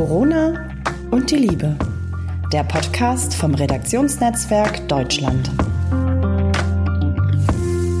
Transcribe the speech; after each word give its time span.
Corona 0.00 0.66
und 1.10 1.30
die 1.30 1.36
Liebe. 1.36 1.76
Der 2.54 2.64
Podcast 2.64 3.34
vom 3.34 3.54
Redaktionsnetzwerk 3.54 4.88
Deutschland. 4.88 5.50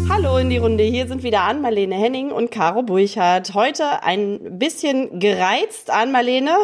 Hallo 0.08 0.38
in 0.38 0.48
die 0.48 0.56
Runde. 0.56 0.82
Hier 0.82 1.06
sind 1.06 1.22
wieder 1.22 1.42
Ann-Marlene 1.42 1.94
Henning 1.94 2.32
und 2.32 2.50
Caro 2.50 2.82
Burchardt. 2.82 3.52
Heute 3.52 4.02
ein 4.02 4.58
bisschen 4.58 5.20
gereizt, 5.20 5.90
Ann-Marlene. 5.90 6.56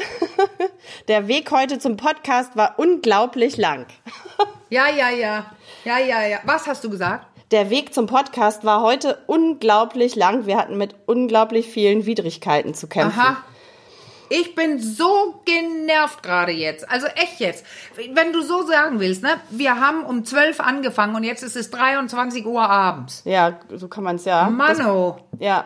Der 1.09 1.29
Weg 1.29 1.51
heute 1.51 1.79
zum 1.79 1.99
Podcast 1.99 2.57
war 2.57 2.79
unglaublich 2.79 3.59
lang. 3.59 3.85
Ja, 4.71 4.89
ja, 4.89 5.11
ja. 5.11 5.45
Ja, 5.85 5.99
ja, 5.99 6.27
ja. 6.27 6.39
Was 6.45 6.67
hast 6.67 6.83
du 6.83 6.89
gesagt? 6.89 7.27
Der 7.51 7.69
Weg 7.69 7.93
zum 7.93 8.07
Podcast 8.07 8.65
war 8.65 8.81
heute 8.81 9.19
unglaublich 9.27 10.17
lang. 10.17 10.47
Wir 10.47 10.57
hatten 10.57 10.79
mit 10.79 10.95
unglaublich 11.05 11.69
vielen 11.69 12.07
Widrigkeiten 12.07 12.73
zu 12.73 12.87
kämpfen. 12.89 13.21
Aha. 13.21 13.37
Ich 14.29 14.55
bin 14.55 14.81
so 14.81 15.43
genervt 15.45 16.23
gerade 16.23 16.53
jetzt. 16.53 16.89
Also 16.91 17.07
echt 17.07 17.41
jetzt. 17.41 17.65
Wenn 18.13 18.33
du 18.33 18.43
so 18.43 18.67
sagen 18.67 19.01
willst, 19.01 19.23
ne? 19.23 19.41
Wir 19.51 19.81
haben 19.81 20.05
um 20.05 20.25
12 20.25 20.61
angefangen 20.61 21.15
und 21.15 21.25
jetzt 21.25 21.43
ist 21.43 21.57
es 21.57 21.71
23 21.71 22.47
Uhr 22.47 22.63
abends. 22.63 23.23
Ja, 23.25 23.59
so 23.75 23.89
kann 23.89 24.05
man 24.05 24.17
es 24.17 24.25
ja. 24.25 24.49
Mano. 24.51 25.19
Das, 25.33 25.41
ja. 25.41 25.65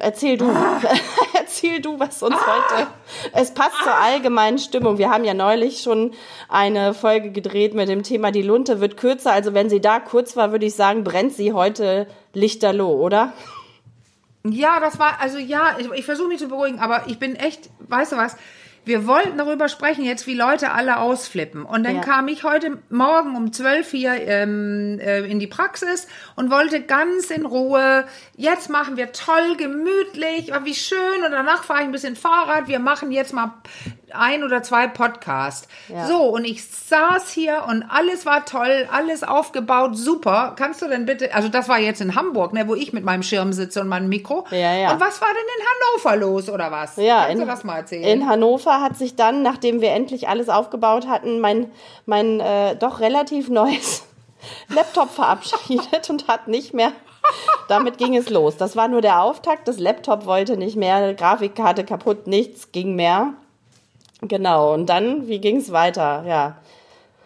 Erzähl 0.00 0.38
du. 0.38 0.48
Ah. 0.48 0.80
Erzähl 1.34 1.80
du, 1.80 1.98
was 2.00 2.22
uns 2.22 2.34
ah. 2.34 2.46
heute. 2.46 2.86
Es 3.32 3.52
passt 3.52 3.76
ah. 3.80 3.84
zur 3.84 3.94
allgemeinen 3.94 4.58
Stimmung. 4.58 4.98
Wir 4.98 5.10
haben 5.10 5.24
ja 5.24 5.34
neulich 5.34 5.82
schon 5.82 6.12
eine 6.48 6.94
Folge 6.94 7.30
gedreht 7.30 7.74
mit 7.74 7.88
dem 7.88 8.02
Thema 8.02 8.32
Die 8.32 8.42
Lunte 8.42 8.80
wird 8.80 8.96
kürzer. 8.96 9.32
Also 9.32 9.54
wenn 9.54 9.68
sie 9.68 9.80
da 9.80 10.00
kurz 10.00 10.36
war, 10.36 10.52
würde 10.52 10.66
ich 10.66 10.74
sagen, 10.74 11.04
brennt 11.04 11.34
sie 11.34 11.52
heute 11.52 12.06
lichterloh, 12.32 12.94
oder? 12.94 13.32
Ja, 14.44 14.80
das 14.80 14.98
war, 14.98 15.20
also 15.20 15.38
ja, 15.38 15.76
ich, 15.78 15.90
ich 15.90 16.04
versuche 16.04 16.28
mich 16.28 16.38
zu 16.38 16.48
beruhigen, 16.48 16.78
aber 16.78 17.04
ich 17.06 17.18
bin 17.18 17.36
echt, 17.36 17.70
weißt 17.80 18.12
du 18.12 18.16
was, 18.16 18.36
wir 18.88 19.06
wollten 19.06 19.36
darüber 19.36 19.68
sprechen 19.68 20.02
jetzt, 20.02 20.26
wie 20.26 20.34
Leute 20.34 20.72
alle 20.72 20.96
ausflippen. 20.98 21.64
Und 21.64 21.84
dann 21.84 21.96
ja. 21.96 22.00
kam 22.00 22.26
ich 22.26 22.42
heute 22.42 22.78
Morgen 22.88 23.36
um 23.36 23.52
zwölf 23.52 23.90
hier 23.90 24.14
ähm, 24.14 24.98
äh, 24.98 25.20
in 25.30 25.38
die 25.38 25.46
Praxis 25.46 26.08
und 26.36 26.50
wollte 26.50 26.82
ganz 26.82 27.30
in 27.30 27.44
Ruhe, 27.44 28.06
jetzt 28.34 28.70
machen 28.70 28.96
wir 28.96 29.12
toll, 29.12 29.56
gemütlich, 29.58 30.50
wie 30.64 30.74
schön. 30.74 31.22
Und 31.24 31.32
danach 31.32 31.64
fahre 31.64 31.80
ich 31.80 31.86
ein 31.86 31.92
bisschen 31.92 32.16
Fahrrad. 32.16 32.66
Wir 32.66 32.78
machen 32.78 33.12
jetzt 33.12 33.34
mal 33.34 33.52
ein 34.12 34.44
oder 34.44 34.62
zwei 34.62 34.86
Podcasts. 34.86 35.68
Ja. 35.88 36.06
So, 36.06 36.22
und 36.24 36.44
ich 36.44 36.64
saß 36.64 37.30
hier 37.30 37.64
und 37.68 37.84
alles 37.88 38.26
war 38.26 38.44
toll, 38.44 38.88
alles 38.92 39.22
aufgebaut, 39.22 39.96
super. 39.96 40.54
Kannst 40.56 40.82
du 40.82 40.88
denn 40.88 41.06
bitte, 41.06 41.34
also 41.34 41.48
das 41.48 41.68
war 41.68 41.78
jetzt 41.78 42.00
in 42.00 42.14
Hamburg, 42.14 42.52
ne, 42.52 42.68
wo 42.68 42.74
ich 42.74 42.92
mit 42.92 43.04
meinem 43.04 43.22
Schirm 43.22 43.52
sitze 43.52 43.80
und 43.80 43.88
meinem 43.88 44.08
Mikro. 44.08 44.46
Ja, 44.50 44.74
ja. 44.74 44.92
Und 44.92 45.00
was 45.00 45.20
war 45.20 45.28
denn 45.28 45.36
in 45.58 45.66
Hannover 45.66 46.16
los 46.16 46.48
oder 46.48 46.70
was? 46.70 46.96
Ja, 46.96 47.20
Kannst 47.20 47.32
in, 47.32 47.40
du 47.40 47.46
das 47.46 47.64
mal 47.64 47.76
erzählen? 47.78 48.04
In 48.04 48.28
Hannover 48.28 48.80
hat 48.80 48.96
sich 48.96 49.16
dann, 49.16 49.42
nachdem 49.42 49.80
wir 49.80 49.92
endlich 49.92 50.28
alles 50.28 50.48
aufgebaut 50.48 51.06
hatten, 51.06 51.40
mein, 51.40 51.70
mein 52.06 52.40
äh, 52.40 52.76
doch 52.76 53.00
relativ 53.00 53.48
neues 53.48 54.04
Laptop 54.68 55.10
verabschiedet 55.10 56.10
und 56.10 56.28
hat 56.28 56.48
nicht 56.48 56.74
mehr 56.74 56.92
damit 57.68 57.98
ging 57.98 58.16
es 58.16 58.30
los. 58.30 58.56
Das 58.56 58.76
war 58.76 58.88
nur 58.88 59.00
der 59.00 59.22
Auftakt. 59.22 59.68
Das 59.68 59.78
Laptop 59.78 60.26
wollte 60.26 60.56
nicht 60.56 60.76
mehr, 60.76 61.14
Grafikkarte 61.14 61.84
kaputt, 61.84 62.26
nichts 62.26 62.72
ging 62.72 62.94
mehr. 62.94 63.34
Genau, 64.22 64.74
und 64.74 64.86
dann, 64.86 65.28
wie 65.28 65.40
ging 65.40 65.58
es 65.58 65.72
weiter? 65.72 66.24
Ja. 66.26 66.58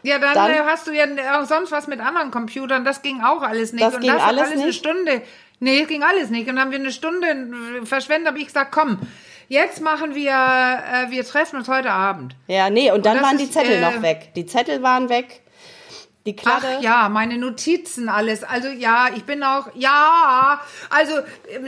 Ja, 0.02 0.18
dann, 0.18 0.34
dann 0.34 0.50
äh, 0.50 0.58
hast 0.66 0.86
du 0.86 0.92
ja 0.92 1.06
auch 1.40 1.46
sonst 1.46 1.70
was 1.70 1.86
mit 1.86 2.00
anderen 2.00 2.30
Computern. 2.30 2.84
Das 2.84 3.02
ging 3.02 3.22
auch 3.22 3.42
alles 3.42 3.72
nicht. 3.72 3.84
Das 3.84 3.94
und 3.94 4.00
ging 4.00 4.12
das 4.12 4.22
alles, 4.22 4.42
alles 4.42 4.54
nicht? 4.54 4.62
eine 4.64 4.72
Stunde. 4.72 5.22
Nee, 5.60 5.84
ging 5.84 6.02
alles 6.02 6.30
nicht. 6.30 6.48
Und 6.48 6.56
dann 6.56 6.64
haben 6.64 6.70
wir 6.72 6.80
eine 6.80 6.90
Stunde 6.90 7.26
verschwendet, 7.84 8.28
habe 8.28 8.38
ich 8.38 8.46
gesagt, 8.46 8.72
komm, 8.72 8.98
jetzt 9.48 9.80
machen 9.80 10.14
wir, 10.14 10.32
äh, 10.32 11.10
wir 11.10 11.24
treffen 11.24 11.56
uns 11.56 11.68
heute 11.68 11.92
Abend. 11.92 12.34
Ja, 12.48 12.68
nee, 12.68 12.90
und 12.90 13.06
dann 13.06 13.18
und 13.18 13.22
waren 13.22 13.38
die 13.38 13.48
Zettel 13.48 13.76
äh, 13.76 13.80
noch 13.80 14.02
weg. 14.02 14.32
Die 14.34 14.44
Zettel 14.44 14.82
waren 14.82 15.08
weg. 15.08 15.42
Die 16.24 16.36
Kladde. 16.36 16.66
Ach 16.78 16.82
ja, 16.82 17.08
meine 17.08 17.36
Notizen, 17.36 18.08
alles. 18.08 18.44
Also 18.44 18.68
ja, 18.68 19.08
ich 19.14 19.24
bin 19.24 19.42
auch, 19.42 19.66
ja, 19.74 20.60
also 20.88 21.14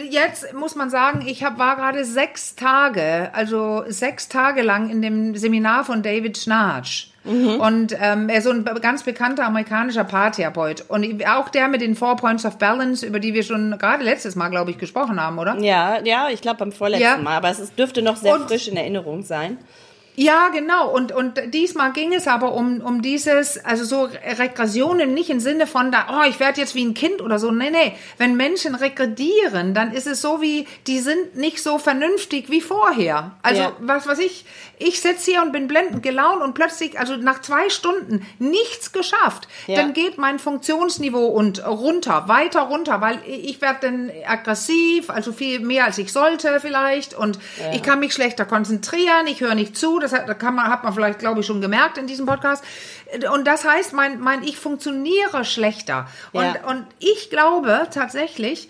jetzt 0.08 0.54
muss 0.54 0.76
man 0.76 0.90
sagen, 0.90 1.24
ich 1.26 1.42
hab, 1.42 1.58
war 1.58 1.74
gerade 1.74 2.04
sechs 2.04 2.54
Tage, 2.54 3.30
also 3.32 3.84
sechs 3.88 4.28
Tage 4.28 4.62
lang 4.62 4.90
in 4.90 5.02
dem 5.02 5.36
Seminar 5.36 5.84
von 5.84 6.02
David 6.02 6.38
Schnarch. 6.38 7.10
Mhm. 7.24 7.60
Und 7.60 7.96
ähm, 8.00 8.28
er 8.28 8.38
ist 8.38 8.44
so 8.44 8.50
ein 8.50 8.64
ganz 8.64 9.02
bekannter 9.02 9.44
amerikanischer 9.46 10.04
Paartherapeut. 10.04 10.84
Und 10.88 11.26
auch 11.26 11.48
der 11.48 11.68
mit 11.68 11.80
den 11.80 11.96
Four 11.96 12.16
Points 12.16 12.44
of 12.44 12.58
Balance, 12.58 13.04
über 13.04 13.18
die 13.18 13.34
wir 13.34 13.42
schon 13.42 13.76
gerade 13.78 14.04
letztes 14.04 14.36
Mal, 14.36 14.50
glaube 14.50 14.70
ich, 14.70 14.78
gesprochen 14.78 15.20
haben, 15.20 15.38
oder? 15.38 15.58
Ja, 15.58 15.98
ja, 16.04 16.28
ich 16.30 16.42
glaube 16.42 16.58
beim 16.58 16.72
vorletzten 16.72 17.02
ja. 17.02 17.16
Mal. 17.16 17.36
Aber 17.36 17.50
es 17.50 17.74
dürfte 17.74 18.02
noch 18.02 18.16
sehr 18.16 18.34
und, 18.34 18.48
frisch 18.48 18.68
in 18.68 18.76
Erinnerung 18.76 19.22
sein. 19.22 19.58
Ja, 20.16 20.48
genau. 20.50 20.90
Und, 20.90 21.12
und 21.12 21.40
diesmal 21.52 21.92
ging 21.92 22.12
es 22.12 22.28
aber 22.28 22.54
um, 22.54 22.80
um 22.80 23.02
dieses, 23.02 23.64
also 23.64 23.84
so 23.84 24.08
Regressionen 24.38 25.12
nicht 25.12 25.28
im 25.28 25.40
Sinne 25.40 25.66
von 25.66 25.90
da, 25.90 26.06
oh, 26.10 26.28
ich 26.28 26.38
werde 26.38 26.60
jetzt 26.60 26.74
wie 26.74 26.84
ein 26.84 26.94
Kind 26.94 27.20
oder 27.20 27.38
so. 27.38 27.50
Nee, 27.50 27.70
nee. 27.70 27.94
Wenn 28.16 28.36
Menschen 28.36 28.76
regredieren, 28.76 29.74
dann 29.74 29.92
ist 29.92 30.06
es 30.06 30.20
so 30.20 30.40
wie, 30.40 30.66
die 30.86 31.00
sind 31.00 31.36
nicht 31.36 31.62
so 31.62 31.78
vernünftig 31.78 32.48
wie 32.48 32.60
vorher. 32.60 33.32
Also, 33.42 33.62
ja. 33.62 33.72
was, 33.80 34.06
was 34.06 34.20
ich, 34.20 34.44
ich 34.78 35.00
sitze 35.00 35.32
hier 35.32 35.42
und 35.42 35.52
bin 35.52 35.66
blendend 35.66 36.02
gelaunt 36.02 36.42
und 36.42 36.54
plötzlich, 36.54 36.98
also 36.98 37.16
nach 37.16 37.40
zwei 37.40 37.68
Stunden 37.68 38.24
nichts 38.38 38.92
geschafft. 38.92 39.48
Ja. 39.66 39.76
Dann 39.76 39.94
geht 39.94 40.18
mein 40.18 40.38
Funktionsniveau 40.38 41.26
und 41.26 41.66
runter, 41.66 42.28
weiter 42.28 42.62
runter, 42.62 43.00
weil 43.00 43.18
ich 43.26 43.60
werde 43.60 43.78
dann 43.82 44.12
aggressiv, 44.26 45.10
also 45.10 45.32
viel 45.32 45.60
mehr 45.60 45.86
als 45.86 45.98
ich 45.98 46.12
sollte 46.12 46.60
vielleicht 46.60 47.14
und 47.14 47.38
ja. 47.58 47.72
ich 47.72 47.82
kann 47.82 47.98
mich 47.98 48.12
schlechter 48.14 48.44
konzentrieren, 48.44 49.26
ich 49.26 49.40
höre 49.40 49.54
nicht 49.54 49.76
zu, 49.76 49.98
das 50.04 50.12
hat, 50.12 50.38
kann 50.38 50.54
man, 50.54 50.68
hat 50.68 50.84
man 50.84 50.92
vielleicht, 50.92 51.18
glaube 51.18 51.40
ich, 51.40 51.46
schon 51.46 51.60
gemerkt 51.60 51.98
in 51.98 52.06
diesem 52.06 52.26
Podcast. 52.26 52.64
Und 53.32 53.46
das 53.46 53.64
heißt, 53.64 53.92
mein, 53.92 54.20
mein 54.20 54.42
ich 54.42 54.58
funktioniere 54.58 55.44
schlechter. 55.44 56.06
Und, 56.32 56.44
ja. 56.44 56.66
und 56.66 56.86
ich 56.98 57.30
glaube 57.30 57.88
tatsächlich, 57.90 58.68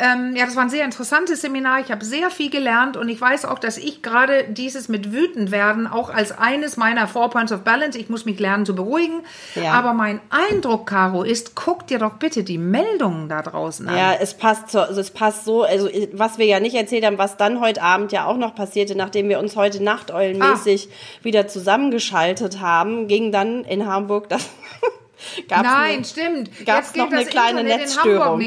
ähm, 0.00 0.34
ja, 0.34 0.46
das 0.46 0.56
war 0.56 0.62
ein 0.62 0.70
sehr 0.70 0.84
interessantes 0.84 1.42
Seminar. 1.42 1.80
Ich 1.80 1.90
habe 1.90 2.04
sehr 2.04 2.30
viel 2.30 2.50
gelernt 2.50 2.96
und 2.96 3.08
ich 3.08 3.20
weiß 3.20 3.44
auch, 3.44 3.58
dass 3.58 3.76
ich 3.76 4.02
gerade 4.02 4.44
dieses 4.48 4.88
mit 4.88 5.12
wütend 5.12 5.50
werden 5.50 5.86
auch 5.86 6.10
als 6.10 6.32
eines 6.32 6.76
meiner 6.76 7.06
Four 7.06 7.30
Points 7.30 7.52
of 7.52 7.60
Balance, 7.60 7.98
ich 7.98 8.08
muss 8.08 8.24
mich 8.24 8.38
lernen 8.38 8.64
zu 8.64 8.74
beruhigen. 8.74 9.20
Ja. 9.54 9.72
Aber 9.72 9.92
mein 9.92 10.20
Eindruck, 10.30 10.86
Caro, 10.86 11.22
ist, 11.22 11.54
guck 11.54 11.86
dir 11.86 11.98
doch 11.98 12.14
bitte 12.14 12.44
die 12.44 12.58
Meldungen 12.58 13.28
da 13.28 13.42
draußen 13.42 13.88
an. 13.88 13.96
Ja, 13.96 14.14
es 14.14 14.34
passt, 14.34 14.70
so, 14.70 14.80
also 14.80 15.00
es 15.00 15.10
passt 15.10 15.44
so, 15.44 15.64
also 15.64 15.88
was 16.12 16.38
wir 16.38 16.46
ja 16.46 16.60
nicht 16.60 16.74
erzählt 16.74 17.04
haben, 17.04 17.18
was 17.18 17.36
dann 17.36 17.60
heute 17.60 17.82
Abend 17.82 18.12
ja 18.12 18.24
auch 18.24 18.38
noch 18.38 18.54
passierte, 18.54 18.94
nachdem 18.96 19.28
wir 19.28 19.38
uns 19.38 19.56
heute 19.56 19.82
Nachteulenmäßig 19.82 20.88
ah. 20.90 21.24
wieder 21.24 21.46
zusammengeschaltet 21.46 22.60
haben, 22.60 23.06
ging 23.08 23.32
dann 23.32 23.64
in 23.64 23.86
Hamburg 23.86 24.28
das 24.28 24.48
Gab's 25.48 25.62
Nein, 25.62 25.96
eine, 25.96 26.04
stimmt. 26.04 26.66
Gab 26.66 26.96
noch 26.96 27.12
eine 27.12 27.26
kleine 27.26 27.60
Internet 27.60 27.80
Netzstörung. 27.80 28.42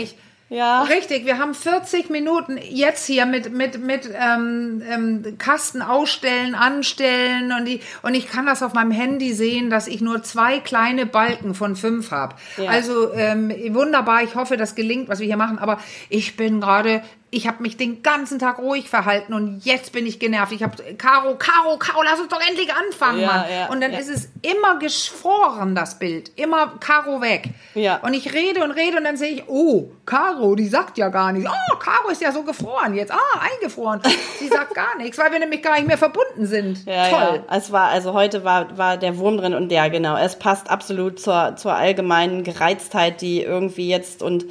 Ja. 0.53 0.83
Richtig, 0.83 1.25
wir 1.25 1.39
haben 1.39 1.55
40 1.55 2.11
Minuten 2.11 2.59
jetzt 2.61 3.07
hier 3.07 3.25
mit, 3.25 3.51
mit, 3.51 3.79
mit 3.79 4.07
ähm, 4.13 4.83
ähm, 4.87 5.37
Kasten 5.39 5.81
ausstellen, 5.81 6.53
anstellen 6.53 7.51
und, 7.51 7.65
die, 7.65 7.79
und 8.03 8.13
ich 8.13 8.27
kann 8.27 8.45
das 8.45 8.61
auf 8.61 8.73
meinem 8.73 8.91
Handy 8.91 9.33
sehen, 9.33 9.71
dass 9.71 9.87
ich 9.87 9.99
nur 9.99 10.21
zwei 10.21 10.59
kleine 10.59 11.07
Balken 11.07 11.55
von 11.55 11.75
fünf 11.75 12.11
habe. 12.11 12.35
Ja. 12.57 12.69
Also 12.69 13.13
ähm, 13.15 13.51
wunderbar, 13.69 14.21
ich 14.21 14.35
hoffe, 14.35 14.55
das 14.55 14.75
gelingt, 14.75 15.09
was 15.09 15.19
wir 15.19 15.25
hier 15.25 15.37
machen, 15.37 15.57
aber 15.57 15.79
ich 16.09 16.37
bin 16.37 16.61
gerade 16.61 17.01
ich 17.33 17.47
habe 17.47 17.63
mich 17.63 17.77
den 17.77 18.03
ganzen 18.03 18.37
Tag 18.37 18.59
ruhig 18.59 18.89
verhalten 18.89 19.33
und 19.33 19.65
jetzt 19.65 19.91
bin 19.91 20.05
ich 20.05 20.19
genervt. 20.19 20.51
Ich 20.51 20.61
habe 20.61 20.75
Caro, 20.97 21.35
Caro, 21.35 21.77
Caro, 21.77 22.03
lass 22.03 22.19
uns 22.19 22.29
doch 22.29 22.39
endlich 22.47 22.69
anfangen, 22.73 23.21
ja, 23.21 23.27
Mann. 23.27 23.45
Ja, 23.51 23.69
und 23.69 23.81
dann 23.81 23.91
ja. 23.91 23.97
ist 23.97 24.09
es 24.09 24.29
immer 24.43 24.77
geschworen, 24.77 25.73
das 25.73 25.97
Bild. 25.97 26.31
Immer 26.35 26.73
Caro 26.79 27.21
weg. 27.21 27.49
Ja. 27.73 27.97
Und 27.97 28.13
ich 28.13 28.33
rede 28.33 28.63
und 28.63 28.71
rede 28.71 28.97
und 28.97 29.03
dann 29.03 29.17
sehe 29.17 29.31
ich, 29.31 29.43
oh, 29.47 29.89
Caro, 30.05 30.53
die 30.55 30.67
sagt 30.67 30.97
ja 30.99 31.09
gar 31.09 31.31
nichts. 31.31 31.49
Oh, 31.49 31.75
Caro 31.77 32.09
ist 32.09 32.21
ja 32.21 32.31
so 32.31 32.43
gefroren 32.43 32.93
jetzt. 32.93 33.11
Ah, 33.11 33.39
eingefroren. 33.39 34.01
Sie 34.39 34.47
sagt 34.47 34.73
gar 34.75 34.95
nichts, 34.97 35.17
weil 35.17 35.31
wir 35.31 35.39
nämlich 35.39 35.63
gar 35.63 35.75
nicht 35.75 35.87
mehr 35.87 35.97
verbunden 35.97 36.45
sind. 36.45 36.85
Ja, 36.85 37.09
Toll. 37.09 37.43
Ja. 37.47 37.57
Es 37.57 37.71
war, 37.71 37.89
also 37.89 38.13
heute 38.13 38.43
war, 38.43 38.77
war 38.77 38.97
der 38.97 39.17
Wurm 39.17 39.37
drin 39.37 39.55
und 39.55 39.71
ja, 39.71 39.87
genau. 39.87 40.15
Es 40.17 40.37
passt 40.37 40.69
absolut 40.69 41.19
zur, 41.19 41.55
zur 41.55 41.73
allgemeinen 41.73 42.43
Gereiztheit, 42.43 43.21
die 43.21 43.41
irgendwie 43.41 43.89
jetzt 43.89 44.21
und 44.21 44.45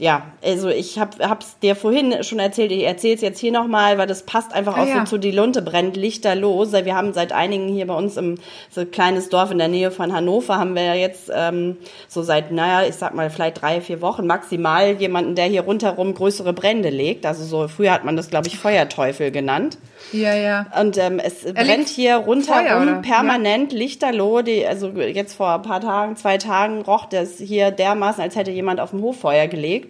ja, 0.00 0.22
also 0.42 0.70
ich 0.70 0.98
habe 0.98 1.12
es 1.40 1.58
dir 1.58 1.76
vorhin 1.76 2.24
schon 2.24 2.38
erzählt, 2.38 2.72
ich 2.72 2.84
erzähle 2.84 3.16
es 3.16 3.20
jetzt 3.20 3.38
hier 3.38 3.52
nochmal, 3.52 3.98
weil 3.98 4.06
das 4.06 4.22
passt 4.22 4.54
einfach 4.54 4.78
ah, 4.78 4.82
auch 4.82 4.86
ja. 4.86 5.00
so 5.00 5.16
zu 5.16 5.18
die 5.18 5.30
Lunte 5.30 5.60
brennt 5.60 5.94
lichterlos. 5.94 6.72
Wir 6.72 6.94
haben 6.96 7.12
seit 7.12 7.32
einigen 7.32 7.68
hier 7.68 7.86
bei 7.86 7.92
uns 7.92 8.16
im 8.16 8.38
so 8.70 8.80
ein 8.80 8.90
kleines 8.90 9.28
Dorf 9.28 9.50
in 9.50 9.58
der 9.58 9.68
Nähe 9.68 9.90
von 9.90 10.14
Hannover 10.14 10.56
haben 10.56 10.74
wir 10.74 10.94
jetzt 10.94 11.30
ähm, 11.34 11.76
so 12.08 12.22
seit, 12.22 12.50
naja, 12.50 12.88
ich 12.88 12.94
sag 12.94 13.14
mal 13.14 13.28
vielleicht 13.28 13.60
drei, 13.60 13.82
vier 13.82 14.00
Wochen 14.00 14.26
maximal 14.26 14.92
jemanden, 14.92 15.34
der 15.34 15.44
hier 15.44 15.62
rundherum 15.62 16.14
größere 16.14 16.54
Brände 16.54 16.88
legt. 16.88 17.26
Also 17.26 17.44
so 17.44 17.68
früher 17.68 17.92
hat 17.92 18.06
man 18.06 18.16
das, 18.16 18.30
glaube 18.30 18.48
ich, 18.48 18.56
Feuerteufel 18.56 19.30
genannt. 19.30 19.76
Ja, 20.12 20.34
ja. 20.34 20.66
Und 20.80 20.96
ähm, 20.96 21.20
es 21.22 21.44
er 21.44 21.52
brennt 21.52 21.88
hier 21.88 22.16
rundherum 22.16 22.88
Feuer, 22.88 23.02
permanent 23.02 23.72
ja. 23.72 23.78
lichterloh. 23.78 24.40
Die, 24.40 24.66
also 24.66 24.88
jetzt 24.88 25.34
vor 25.34 25.56
ein 25.56 25.62
paar 25.62 25.80
Tagen, 25.82 26.16
zwei 26.16 26.38
Tagen 26.38 26.80
roch 26.80 27.04
das 27.04 27.36
hier 27.36 27.70
dermaßen, 27.70 28.22
als 28.22 28.34
hätte 28.34 28.50
jemand 28.50 28.80
auf 28.80 28.90
dem 28.90 29.02
Hof 29.02 29.20
Feuer 29.20 29.46
gelegt. 29.46 29.89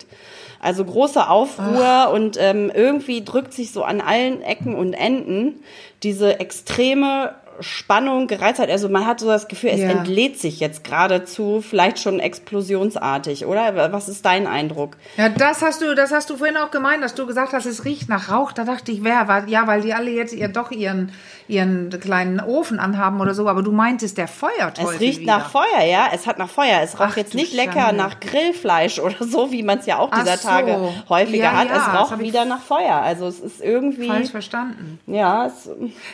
Also 0.60 0.84
große 0.84 1.28
Aufruhr 1.28 1.84
Ach. 1.84 2.12
und 2.12 2.36
ähm, 2.38 2.70
irgendwie 2.74 3.24
drückt 3.24 3.54
sich 3.54 3.72
so 3.72 3.82
an 3.82 4.00
allen 4.00 4.42
Ecken 4.42 4.74
und 4.74 4.92
Enden 4.92 5.62
diese 6.02 6.38
extreme 6.38 7.34
Spannung, 7.60 8.26
Gereiztheit. 8.26 8.70
Also 8.70 8.88
man 8.88 9.06
hat 9.06 9.20
so 9.20 9.26
das 9.26 9.48
Gefühl, 9.48 9.70
es 9.70 9.80
ja. 9.80 9.90
entlädt 9.90 10.38
sich 10.38 10.60
jetzt 10.60 10.84
geradezu, 10.84 11.62
vielleicht 11.62 11.98
schon 11.98 12.20
explosionsartig, 12.20 13.46
oder? 13.46 13.92
Was 13.92 14.08
ist 14.08 14.24
dein 14.24 14.46
Eindruck? 14.46 14.96
Ja, 15.16 15.28
das 15.28 15.62
hast 15.62 15.82
du, 15.82 15.94
das 15.94 16.10
hast 16.10 16.30
du 16.30 16.36
vorhin 16.36 16.56
auch 16.56 16.70
gemeint, 16.70 17.02
dass 17.02 17.14
du 17.14 17.26
gesagt 17.26 17.52
hast, 17.52 17.66
es 17.66 17.84
riecht 17.84 18.08
nach 18.08 18.30
Rauch. 18.30 18.52
Da 18.52 18.64
dachte 18.64 18.92
ich, 18.92 19.04
wer 19.04 19.28
war, 19.28 19.46
ja, 19.48 19.66
weil 19.66 19.82
die 19.82 19.94
alle 19.94 20.10
jetzt 20.10 20.32
ihr 20.32 20.48
doch 20.48 20.70
ihren, 20.70 21.12
ihren 21.50 21.90
kleinen 22.00 22.40
Ofen 22.40 22.78
anhaben 22.78 23.20
oder 23.20 23.34
so. 23.34 23.48
Aber 23.48 23.62
du 23.62 23.72
meintest, 23.72 24.18
der 24.18 24.28
feuert 24.28 24.78
Es 24.78 25.00
riecht 25.00 25.20
wieder. 25.20 25.38
nach 25.38 25.50
Feuer, 25.50 25.84
ja. 25.84 26.08
Es 26.12 26.26
hat 26.26 26.38
nach 26.38 26.48
Feuer. 26.48 26.80
Es 26.82 26.98
raucht 26.98 27.10
Ach, 27.12 27.16
jetzt 27.16 27.34
nicht 27.34 27.52
lecker 27.52 27.80
Schande. 27.80 27.96
nach 27.96 28.20
Grillfleisch 28.20 28.98
oder 28.98 29.16
so, 29.20 29.52
wie 29.52 29.62
man 29.62 29.78
es 29.78 29.86
ja 29.86 29.98
auch 29.98 30.10
dieser 30.10 30.36
so. 30.36 30.48
Tage 30.48 30.78
häufiger 31.08 31.44
ja, 31.44 31.52
hat. 31.52 31.68
Ja, 31.68 31.76
es 31.76 31.94
raucht 31.94 32.18
wieder 32.20 32.44
nach 32.44 32.62
Feuer. 32.62 32.96
Also 32.96 33.26
es 33.26 33.40
ist 33.40 33.60
irgendwie. 33.60 34.06
Falsch 34.06 34.30
verstanden. 34.30 35.00
Ja. 35.06 35.46
Es, 35.46 35.68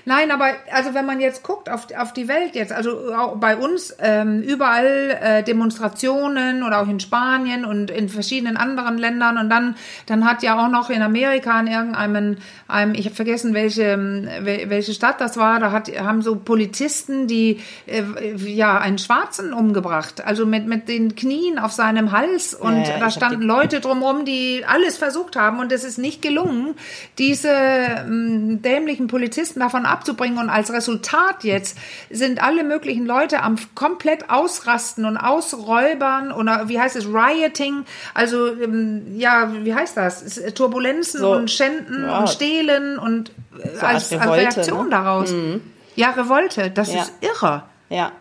Nein, 0.05 0.31
aber 0.31 0.47
also 0.73 0.95
wenn 0.95 1.07
man 1.07 1.21
jetzt 1.21 1.43
guckt 1.43 1.71
auf, 1.71 1.87
auf 1.97 2.13
die 2.13 2.29
Welt 2.29 2.55
jetzt, 2.55 2.73
also 2.73 3.15
auch 3.15 3.37
bei 3.37 3.57
uns 3.57 3.95
ähm, 4.01 4.41
überall 4.43 5.19
äh, 5.21 5.43
Demonstrationen 5.43 6.63
oder 6.63 6.81
auch 6.81 6.89
in 6.89 7.01
Spanien 7.01 7.65
und 7.65 7.91
in 7.91 8.09
verschiedenen 8.09 8.57
anderen 8.57 8.99
Ländern 8.99 9.39
und 9.39 9.51
dann, 9.51 9.77
dann 10.07 10.25
hat 10.25 10.43
ja 10.43 10.65
auch 10.65 10.71
noch 10.71 10.91
in 10.91 11.03
Amerika 11.03 11.59
in 11.61 11.67
irgendeinem, 11.67 12.37
einem, 12.69 12.95
ich 12.95 13.07
habe 13.07 13.15
vergessen, 13.15 13.55
welche, 13.55 13.97
welche 14.43 14.93
Stadt 14.93 15.21
das 15.21 15.26
war, 15.37 15.59
da 15.61 15.73
hat, 15.73 15.89
haben 15.99 16.23
so 16.23 16.37
Polizisten, 16.37 17.27
die 17.27 17.61
äh, 17.87 18.03
ja 18.37 18.79
einen 18.79 18.99
Schwarzen 18.99 19.53
umgebracht, 19.53 20.25
also 20.25 20.47
mit, 20.47 20.67
mit 20.67 20.89
den 20.89 21.17
Knien 21.17 21.59
auf 21.59 21.73
seinem 21.73 22.13
Hals. 22.13 22.55
Und 22.55 22.87
ja, 22.87 22.99
da 22.99 23.11
standen 23.11 23.43
Leute 23.43 23.81
drumherum, 23.81 24.25
die 24.25 24.65
alles 24.67 24.97
versucht 24.97 25.37
haben. 25.37 25.59
Und 25.59 25.73
es 25.73 25.85
ist 25.85 25.99
nicht 25.99 26.23
gelungen, 26.23 26.75
diese 27.19 27.49
ähm, 27.51 28.63
dämlichen 28.63 29.09
Polizisten 29.09 29.61
davon 29.61 29.87
abzubringen. 29.87 30.39
Und 30.39 30.51
als 30.51 30.73
Resultat 30.73 31.43
jetzt 31.43 31.79
sind 32.11 32.43
alle 32.43 32.63
möglichen 32.63 33.07
Leute 33.07 33.43
am 33.43 33.57
komplett 33.75 34.31
ausrasten 34.31 35.05
und 35.05 35.17
ausräubern 35.17 36.33
oder 36.33 36.69
wie 36.69 36.79
heißt 36.79 36.97
es, 36.97 37.07
Rioting, 37.07 37.85
also 38.15 38.49
ähm, 38.49 39.19
ja, 39.19 39.53
wie 39.65 39.75
heißt 39.75 39.97
das? 39.97 40.41
Turbulenzen 40.55 41.21
so, 41.21 41.33
und 41.33 41.51
Schänden 41.51 42.05
ja. 42.05 42.19
und 42.19 42.29
Stehlen 42.29 42.99
und 42.99 43.31
äh, 43.31 43.46
so 43.75 43.87
als, 43.87 44.13
als, 44.13 44.31
Reaktion 44.31 44.85
ne? 44.85 44.91
daraus. 44.91 45.31
Mhm. 45.31 45.61
Ja, 45.95 46.11
Revolte, 46.11 46.71
das 46.71 46.93
ja. 46.93 47.03
ist 47.03 47.13
irre. 47.21 47.63
Ja. 47.89 48.13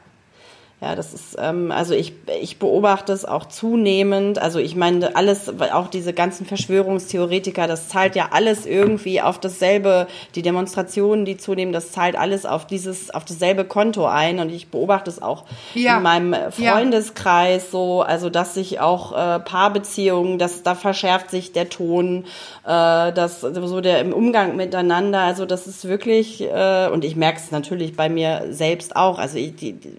Ja, 0.82 0.94
das 0.94 1.14
ist, 1.14 1.38
ähm, 1.40 1.72
also 1.72 1.94
ich, 1.94 2.14
ich 2.42 2.60
beobachte 2.60 3.14
es 3.14 3.24
auch 3.24 3.46
zunehmend. 3.46 4.40
Also 4.40 4.60
ich 4.60 4.76
meine, 4.76 5.16
alles, 5.16 5.50
auch 5.72 5.88
diese 5.88 6.12
ganzen 6.12 6.46
Verschwörungstheoretiker, 6.46 7.66
das 7.66 7.88
zahlt 7.88 8.18
ja 8.18 8.28
alles 8.32 8.66
irgendwie 8.66 9.22
auf 9.22 9.40
dasselbe, 9.40 10.08
die 10.36 10.42
Demonstrationen, 10.42 11.24
die 11.24 11.38
zunehmen, 11.38 11.72
das 11.72 11.94
zahlt 11.94 12.18
alles 12.18 12.46
auf 12.46 12.68
dieses, 12.68 13.10
auf 13.10 13.24
dasselbe 13.24 13.64
Konto 13.64 14.06
ein. 14.06 14.40
Und 14.40 14.50
ich 14.50 14.68
beobachte 14.68 15.10
es 15.10 15.22
auch 15.22 15.46
ja. 15.76 15.96
in 15.98 16.04
meinem 16.04 16.52
Freundeskreis 16.52 17.64
ja. 17.64 17.72
so, 17.72 18.02
also 18.02 18.30
dass 18.30 18.54
sich 18.54 18.82
auch 18.82 19.14
äh, 19.14 19.40
Paarbeziehungen, 19.40 20.40
dass 20.40 20.62
da 20.62 20.76
verschärft 20.76 21.32
sich 21.32 21.54
der 21.54 21.70
Ton, 21.70 22.26
äh, 22.66 22.68
dass 23.14 23.40
so 23.40 23.80
der 23.80 24.02
im 24.02 24.12
Umgang 24.12 24.58
miteinander, 24.58 25.22
also 25.22 25.46
das 25.46 25.68
ist 25.68 25.88
wirklich, 25.88 26.42
äh, 26.42 26.90
und 26.92 27.06
ich 27.06 27.16
merke 27.16 27.40
es 27.40 27.52
natürlich 27.52 27.96
bei 27.96 28.10
mir 28.10 28.48
selbst 28.50 28.98
auch. 28.98 29.20
Also 29.20 29.38
ich, 29.38 29.56
die, 29.56 29.72
die 29.72 29.98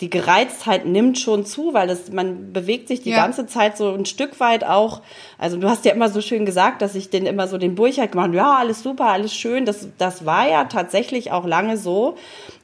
die 0.00 0.10
Gereiztheit 0.10 0.84
nimmt 0.84 1.18
schon 1.18 1.46
zu, 1.46 1.72
weil 1.72 1.88
es, 1.88 2.12
man 2.12 2.52
bewegt 2.52 2.88
sich 2.88 3.00
die 3.02 3.10
ja. 3.10 3.16
ganze 3.16 3.46
Zeit 3.46 3.78
so 3.78 3.94
ein 3.94 4.04
Stück 4.04 4.40
weit 4.40 4.62
auch. 4.62 5.00
Also 5.38 5.56
du 5.56 5.70
hast 5.70 5.86
ja 5.86 5.92
immer 5.92 6.10
so 6.10 6.20
schön 6.20 6.44
gesagt, 6.44 6.82
dass 6.82 6.94
ich 6.94 7.08
den 7.08 7.24
immer 7.24 7.48
so 7.48 7.56
den 7.56 7.74
Burchard 7.74 8.12
gemacht 8.12 8.34
ja, 8.34 8.56
alles 8.56 8.82
super, 8.82 9.06
alles 9.06 9.34
schön. 9.34 9.64
Das, 9.64 9.88
das 9.96 10.26
war 10.26 10.48
ja 10.48 10.64
tatsächlich 10.64 11.32
auch 11.32 11.46
lange 11.46 11.78
so. 11.78 12.16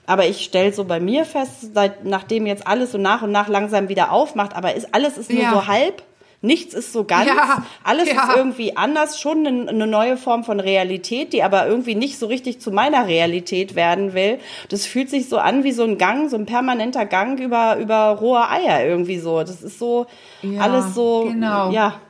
Aber 0.05 0.27
ich 0.27 0.45
stelle 0.45 0.73
so 0.73 0.85
bei 0.85 1.01
mir 1.01 1.25
fest, 1.25 1.73
seit, 1.75 2.05
nachdem 2.05 2.47
jetzt 2.47 2.67
alles 2.67 2.93
so 2.93 2.99
nach 2.99 3.23
und 3.23 3.33
nach 3.33 3.49
langsam 3.49 3.89
wieder 3.89 4.13
aufmacht, 4.13 4.55
aber 4.55 4.75
ist, 4.75 4.95
alles 4.95 5.17
ist 5.17 5.31
nur 5.31 5.43
ja. 5.43 5.53
so 5.53 5.67
halb 5.67 6.03
Nichts 6.45 6.75
ist 6.75 6.93
so 6.93 7.05
ganz. 7.05 7.29
Ja, 7.29 7.65
alles 7.85 8.09
ja. 8.09 8.25
ist 8.25 8.37
irgendwie 8.37 8.77
anders. 8.77 9.21
Schon 9.21 9.47
eine, 9.47 9.69
eine, 9.69 9.87
neue 9.87 10.17
Form 10.17 10.43
von 10.43 10.59
Realität, 10.59 11.33
die 11.33 11.45
aber 11.45 11.69
irgendwie 11.69 11.95
nicht 11.95 12.19
so 12.19 12.27
richtig 12.27 12.61
zu 12.61 12.73
meiner 12.73 13.07
Realität 13.07 13.77
werden 13.77 14.13
will. 14.13 14.41
Das 14.69 14.85
fühlt 14.85 15.09
sich 15.09 15.29
so 15.29 15.39
an 15.39 15.63
wie 15.63 15.71
so 15.71 15.85
ein 15.85 15.99
Gang, 15.99 16.29
so 16.29 16.37
ein 16.37 16.45
permanenter 16.45 17.07
Gang 17.07 17.39
über, 17.39 17.77
über 17.77 18.19
rohe 18.21 18.49
Eier 18.49 18.85
irgendwie 18.85 19.19
so. 19.19 19.41
Das 19.41 19.63
ist 19.63 19.79
so 19.79 20.07
ja, 20.43 20.61
alles 20.61 20.97
so, 20.97 21.29
genau. 21.29 21.71
ja. 21.71 22.01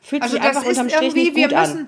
Fühlt 0.00 0.22
also 0.22 0.36
sich 0.36 0.42
einfach 0.42 0.64
unterm 0.64 0.88
Strich 0.88 1.14
nicht 1.14 1.34
gut 1.34 1.52
an 1.52 1.86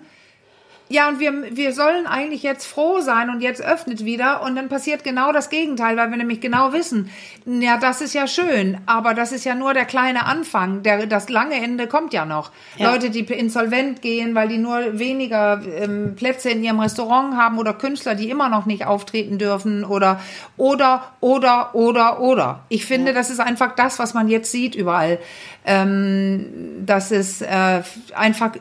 ja, 0.93 1.09
und 1.09 1.21
wir, 1.21 1.57
wir 1.57 1.73
sollen 1.73 2.09
eigentlich 2.09 2.43
jetzt 2.43 2.67
froh 2.67 2.99
sein 2.99 3.31
und 3.31 3.43
jetzt 3.43 3.63
öffnet 3.63 4.05
wieder 4.05 4.43
und 4.43 4.57
dann 4.57 4.69
passiert 4.69 5.05
genau 5.05 5.31
das 5.31 5.49
Gegenteil, 5.49 5.97
weil 5.97 6.11
wir 6.11 6.17
nämlich 6.17 6.41
genau 6.41 6.73
wissen, 6.73 7.11
ja, 7.47 7.79
das 7.79 8.01
ist 8.01 8.13
ja 8.13 8.27
schön, 8.27 8.79
aber 8.87 9.15
das 9.15 9.31
ist 9.31 9.45
ja 9.45 9.55
nur 9.55 9.73
der 9.73 9.85
kleine 9.85 10.27
Anfang. 10.27 10.83
Der, 10.83 11.07
das 11.07 11.29
lange 11.29 11.55
Ende 11.55 11.87
kommt 11.87 12.13
ja 12.13 12.25
noch. 12.25 12.51
Ja. 12.77 12.91
Leute, 12.91 13.11
die 13.11 13.21
insolvent 13.21 14.03
gehen, 14.03 14.35
weil 14.35 14.49
die 14.49 14.59
nur 14.59 14.99
weniger 14.99 15.63
ähm, 15.65 16.17
Plätze 16.17 16.51
in 16.51 16.65
ihrem 16.65 16.81
Restaurant 16.81 17.37
haben 17.37 17.59
oder 17.59 17.73
Künstler, 17.73 18.17
die 18.17 18.29
immer 18.29 18.49
noch 18.49 18.67
nicht 18.67 18.85
auftreten 18.85 19.39
dürfen 19.39 19.85
oder, 19.85 20.21
oder, 20.57 21.13
oder, 21.21 21.73
oder, 21.77 22.21
oder. 22.21 22.65
Ich 22.69 22.85
finde, 22.85 23.13
ja. 23.13 23.15
das 23.15 23.31
ist 23.31 23.39
einfach 23.39 23.77
das, 23.77 24.01
was 24.01 24.13
man 24.13 24.29
jetzt 24.29 24.51
sieht 24.51 24.75
überall. 24.75 25.21
Ähm, 25.65 26.83
dass 26.85 27.13
es 27.13 27.43
äh, 27.43 27.83
einfach 28.17 28.53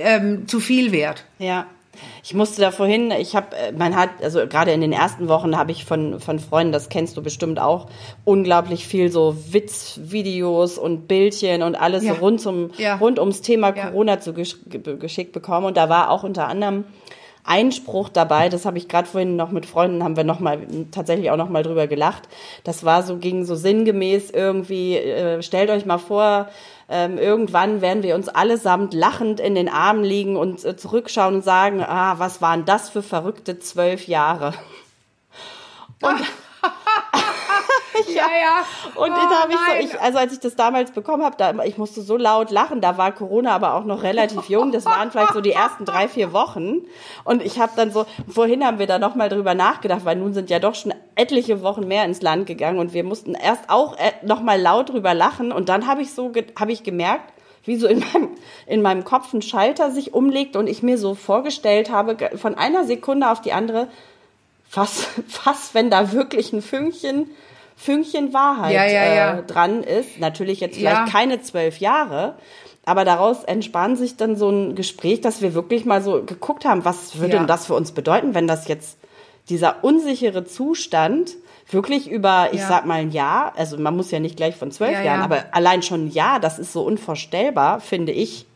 ähm, 0.00 0.46
zu 0.48 0.60
viel 0.60 0.92
wert. 0.92 1.24
Ja. 1.38 1.66
Ich 2.24 2.34
musste 2.34 2.60
da 2.62 2.70
vorhin, 2.70 3.10
ich 3.10 3.36
habe, 3.36 3.54
äh, 3.54 3.72
man 3.72 3.94
hat, 3.94 4.10
also 4.22 4.46
gerade 4.46 4.72
in 4.72 4.80
den 4.80 4.92
ersten 4.92 5.28
Wochen 5.28 5.56
habe 5.56 5.72
ich 5.72 5.84
von, 5.84 6.20
von 6.20 6.38
Freunden, 6.38 6.72
das 6.72 6.88
kennst 6.88 7.16
du 7.16 7.22
bestimmt 7.22 7.58
auch, 7.58 7.86
unglaublich 8.24 8.86
viel 8.86 9.10
so 9.10 9.36
Witzvideos 9.50 10.78
und 10.78 11.06
Bildchen 11.06 11.62
und 11.62 11.74
alles 11.74 12.04
ja. 12.04 12.14
so 12.14 12.20
rund, 12.20 12.40
zum, 12.40 12.70
ja. 12.78 12.96
rund 12.96 13.18
ums 13.18 13.42
Thema 13.42 13.72
Corona 13.72 14.14
ja. 14.14 14.20
zu 14.20 14.32
geschickt 14.32 15.32
bekommen. 15.32 15.66
Und 15.66 15.76
da 15.76 15.88
war 15.88 16.10
auch 16.10 16.22
unter 16.22 16.48
anderem 16.48 16.84
Einspruch 17.44 18.08
dabei, 18.08 18.48
das 18.48 18.64
habe 18.64 18.78
ich 18.78 18.88
gerade 18.88 19.08
vorhin 19.08 19.34
noch 19.34 19.50
mit 19.50 19.66
Freunden, 19.66 20.04
haben 20.04 20.16
wir 20.16 20.22
noch 20.22 20.38
mal 20.38 20.60
tatsächlich 20.92 21.30
auch 21.30 21.36
noch 21.36 21.48
mal 21.48 21.64
drüber 21.64 21.88
gelacht. 21.88 22.28
Das 22.62 22.84
war 22.84 23.02
so, 23.02 23.16
ging 23.16 23.44
so 23.44 23.56
sinngemäß 23.56 24.30
irgendwie, 24.30 24.96
äh, 24.96 25.42
stellt 25.42 25.70
euch 25.70 25.84
mal 25.84 25.98
vor, 25.98 26.48
ähm, 26.92 27.16
irgendwann 27.16 27.80
werden 27.80 28.02
wir 28.02 28.14
uns 28.14 28.28
allesamt 28.28 28.92
lachend 28.92 29.40
in 29.40 29.54
den 29.54 29.70
Armen 29.70 30.04
liegen 30.04 30.36
und 30.36 30.62
äh, 30.62 30.76
zurückschauen 30.76 31.36
und 31.36 31.42
sagen, 31.42 31.82
ah, 31.82 32.18
was 32.18 32.42
waren 32.42 32.66
das 32.66 32.90
für 32.90 33.02
verrückte 33.02 33.58
zwölf 33.58 34.06
Jahre. 34.08 34.52
Und 36.02 36.20
ja, 38.08 38.26
ja. 38.26 38.64
Und 38.94 39.10
oh, 39.10 39.14
da 39.14 39.42
habe 39.42 39.52
ich 39.52 39.58
so, 39.58 39.96
ich, 39.96 40.00
also 40.00 40.18
als 40.18 40.32
ich 40.32 40.40
das 40.40 40.56
damals 40.56 40.90
bekommen 40.90 41.24
habe, 41.24 41.36
da, 41.36 41.52
ich 41.64 41.78
musste 41.78 42.02
so 42.02 42.16
laut 42.16 42.50
lachen, 42.50 42.80
da 42.80 42.98
war 42.98 43.12
Corona 43.12 43.52
aber 43.52 43.74
auch 43.74 43.84
noch 43.84 44.02
relativ 44.02 44.48
jung, 44.48 44.72
das 44.72 44.84
waren 44.84 45.10
vielleicht 45.10 45.32
so 45.32 45.40
die 45.40 45.52
ersten 45.52 45.84
drei, 45.84 46.08
vier 46.08 46.32
Wochen. 46.32 46.82
Und 47.24 47.42
ich 47.42 47.58
habe 47.58 47.72
dann 47.76 47.92
so, 47.92 48.06
vorhin 48.28 48.64
haben 48.64 48.78
wir 48.78 48.86
da 48.86 48.98
nochmal 48.98 49.28
drüber 49.28 49.54
nachgedacht, 49.54 50.04
weil 50.04 50.16
nun 50.16 50.34
sind 50.34 50.50
ja 50.50 50.58
doch 50.58 50.74
schon 50.74 50.94
etliche 51.14 51.62
Wochen 51.62 51.86
mehr 51.86 52.04
ins 52.04 52.22
Land 52.22 52.46
gegangen 52.46 52.78
und 52.78 52.94
wir 52.94 53.04
mussten 53.04 53.34
erst 53.34 53.68
auch 53.68 53.96
äh, 53.98 54.12
nochmal 54.22 54.60
laut 54.60 54.90
drüber 54.90 55.14
lachen 55.14 55.52
und 55.52 55.68
dann 55.68 55.86
habe 55.86 56.02
ich 56.02 56.12
so, 56.12 56.32
habe 56.58 56.72
ich 56.72 56.82
gemerkt, 56.82 57.32
wie 57.64 57.76
so 57.76 57.86
in 57.86 58.00
meinem, 58.00 58.28
in 58.66 58.82
meinem 58.82 59.04
Kopf 59.04 59.32
ein 59.32 59.42
Schalter 59.42 59.90
sich 59.90 60.14
umlegt 60.14 60.56
und 60.56 60.66
ich 60.66 60.82
mir 60.82 60.98
so 60.98 61.14
vorgestellt 61.14 61.90
habe, 61.90 62.16
von 62.36 62.54
einer 62.54 62.84
Sekunde 62.84 63.30
auf 63.30 63.40
die 63.40 63.52
andere, 63.52 63.88
fast, 64.68 65.08
fast 65.28 65.74
wenn 65.74 65.90
da 65.90 66.12
wirklich 66.12 66.52
ein 66.52 66.62
Fünkchen 66.62 67.30
Fünkchen 67.82 68.32
Wahrheit 68.32 68.72
ja, 68.72 68.86
ja, 68.86 69.14
ja. 69.14 69.38
Äh, 69.38 69.42
dran 69.42 69.82
ist. 69.82 70.20
Natürlich 70.20 70.60
jetzt 70.60 70.76
vielleicht 70.76 71.12
keine 71.12 71.42
zwölf 71.42 71.78
Jahre, 71.78 72.36
aber 72.84 73.04
daraus 73.04 73.42
entspann 73.42 73.96
sich 73.96 74.16
dann 74.16 74.36
so 74.36 74.50
ein 74.50 74.76
Gespräch, 74.76 75.20
dass 75.20 75.42
wir 75.42 75.52
wirklich 75.54 75.84
mal 75.84 76.00
so 76.00 76.22
geguckt 76.22 76.64
haben, 76.64 76.84
was 76.84 77.18
würde 77.18 77.38
denn 77.38 77.48
das 77.48 77.66
für 77.66 77.74
uns 77.74 77.90
bedeuten, 77.90 78.34
wenn 78.34 78.46
das 78.46 78.68
jetzt 78.68 78.98
dieser 79.48 79.82
unsichere 79.82 80.44
Zustand 80.44 81.34
wirklich 81.68 82.08
über, 82.08 82.50
ich 82.52 82.62
sag 82.62 82.86
mal 82.86 83.00
ein 83.00 83.10
Jahr, 83.10 83.52
also 83.56 83.76
man 83.78 83.96
muss 83.96 84.10
ja 84.10 84.20
nicht 84.20 84.36
gleich 84.36 84.54
von 84.54 84.70
zwölf 84.70 85.02
Jahren, 85.02 85.22
aber 85.22 85.46
allein 85.50 85.82
schon 85.82 86.06
ein 86.06 86.10
Jahr, 86.10 86.38
das 86.38 86.58
ist 86.60 86.72
so 86.72 86.82
unvorstellbar, 86.82 87.80
finde 87.80 88.12
ich. 88.12 88.46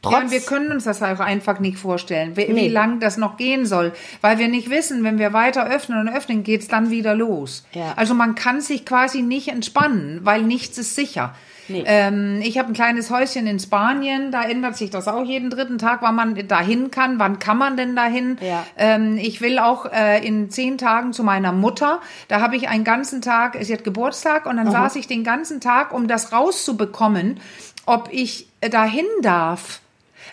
Trotz 0.00 0.12
ja, 0.12 0.20
und 0.20 0.30
wir 0.30 0.40
können 0.40 0.70
uns 0.70 0.84
das 0.84 1.02
auch 1.02 1.18
einfach 1.18 1.58
nicht 1.58 1.76
vorstellen, 1.76 2.36
wie, 2.36 2.52
nee. 2.52 2.68
lang 2.68 3.00
das 3.00 3.16
noch 3.16 3.36
gehen 3.36 3.66
soll, 3.66 3.92
weil 4.20 4.38
wir 4.38 4.46
nicht 4.46 4.70
wissen, 4.70 5.02
wenn 5.02 5.18
wir 5.18 5.32
weiter 5.32 5.66
öffnen 5.66 5.98
und 5.98 6.14
öffnen, 6.14 6.44
geht's 6.44 6.68
dann 6.68 6.90
wieder 6.90 7.16
los. 7.16 7.66
Ja. 7.72 7.94
Also 7.96 8.14
man 8.14 8.36
kann 8.36 8.60
sich 8.60 8.86
quasi 8.86 9.22
nicht 9.22 9.48
entspannen, 9.48 10.20
weil 10.22 10.42
nichts 10.42 10.78
ist 10.78 10.94
sicher. 10.94 11.34
Nee. 11.68 11.82
Ähm, 11.86 12.40
ich 12.42 12.58
habe 12.58 12.68
ein 12.68 12.74
kleines 12.74 13.10
Häuschen 13.10 13.46
in 13.46 13.58
Spanien, 13.58 14.30
da 14.30 14.42
ändert 14.42 14.76
sich 14.76 14.90
das 14.90 15.06
auch 15.06 15.24
jeden 15.24 15.50
dritten 15.50 15.78
Tag, 15.78 16.00
wann 16.00 16.14
man 16.14 16.48
dahin 16.48 16.90
kann. 16.90 17.18
Wann 17.18 17.38
kann 17.38 17.58
man 17.58 17.76
denn 17.76 17.94
dahin? 17.94 18.38
Ja. 18.40 18.64
Ähm, 18.76 19.18
ich 19.18 19.40
will 19.40 19.58
auch 19.58 19.84
äh, 19.86 20.24
in 20.26 20.48
zehn 20.50 20.78
Tagen 20.78 21.12
zu 21.12 21.24
meiner 21.24 21.52
Mutter. 21.52 22.00
Da 22.28 22.40
habe 22.40 22.56
ich 22.56 22.68
einen 22.68 22.84
ganzen 22.84 23.20
Tag, 23.20 23.58
sie 23.60 23.72
hat 23.72 23.84
Geburtstag 23.84 24.46
und 24.46 24.56
dann 24.56 24.70
saß 24.70 24.96
ich 24.96 25.06
den 25.06 25.24
ganzen 25.24 25.60
Tag, 25.60 25.92
um 25.92 26.08
das 26.08 26.32
rauszubekommen, 26.32 27.40
ob 27.84 28.08
ich 28.12 28.48
dahin 28.60 29.06
darf. 29.22 29.80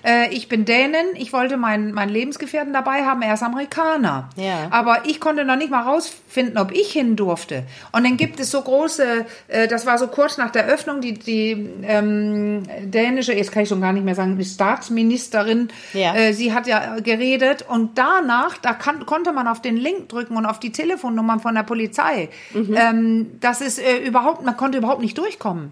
Äh, 0.05 0.29
ich 0.33 0.47
bin 0.47 0.65
Dänin, 0.65 1.07
ich 1.15 1.33
wollte 1.33 1.57
meinen, 1.57 1.91
meinen 1.93 2.09
Lebensgefährten 2.09 2.73
dabei 2.73 3.03
haben, 3.05 3.21
er 3.21 3.33
ist 3.33 3.43
Amerikaner. 3.43 4.29
Ja. 4.35 4.67
Aber 4.69 4.99
ich 5.05 5.19
konnte 5.19 5.43
noch 5.45 5.55
nicht 5.55 5.71
mal 5.71 5.81
rausfinden, 5.81 6.57
ob 6.57 6.71
ich 6.71 6.91
hin 6.91 7.15
durfte. 7.15 7.63
Und 7.91 8.03
dann 8.05 8.15
gibt 8.17 8.39
es 8.39 8.51
so 8.51 8.61
große, 8.61 9.25
äh, 9.47 9.67
das 9.67 9.85
war 9.85 9.97
so 9.97 10.07
kurz 10.07 10.37
nach 10.37 10.51
der 10.51 10.65
Öffnung, 10.67 11.01
die, 11.01 11.15
die 11.15 11.69
ähm, 11.83 12.63
dänische, 12.83 13.33
jetzt 13.33 13.51
kann 13.51 13.63
ich 13.63 13.69
schon 13.69 13.81
gar 13.81 13.93
nicht 13.93 14.03
mehr 14.05 14.15
sagen, 14.15 14.37
die 14.37 14.45
Staatsministerin, 14.45 15.69
Ja. 15.93 16.13
äh, 16.15 16.33
sie 16.33 16.53
hat 16.53 16.67
ja 16.67 16.99
geredet 16.99 17.65
und 17.67 17.97
danach, 17.97 18.57
da 18.57 18.73
kann, 18.73 19.05
konnte 19.05 19.31
man 19.33 19.47
auf 19.47 19.61
den 19.61 19.77
Link 19.77 20.09
drücken 20.09 20.37
und 20.37 20.45
auf 20.45 20.59
die 20.59 20.71
Telefonnummern 20.71 21.39
von 21.39 21.55
der 21.55 21.63
Polizei. 21.63 22.29
Ähm, 22.53 23.31
das 23.39 23.61
ist 23.61 23.79
äh, 23.79 23.97
überhaupt, 23.97 24.45
man 24.45 24.55
konnte 24.55 24.77
überhaupt 24.77 25.01
nicht 25.01 25.17
durchkommen. 25.17 25.71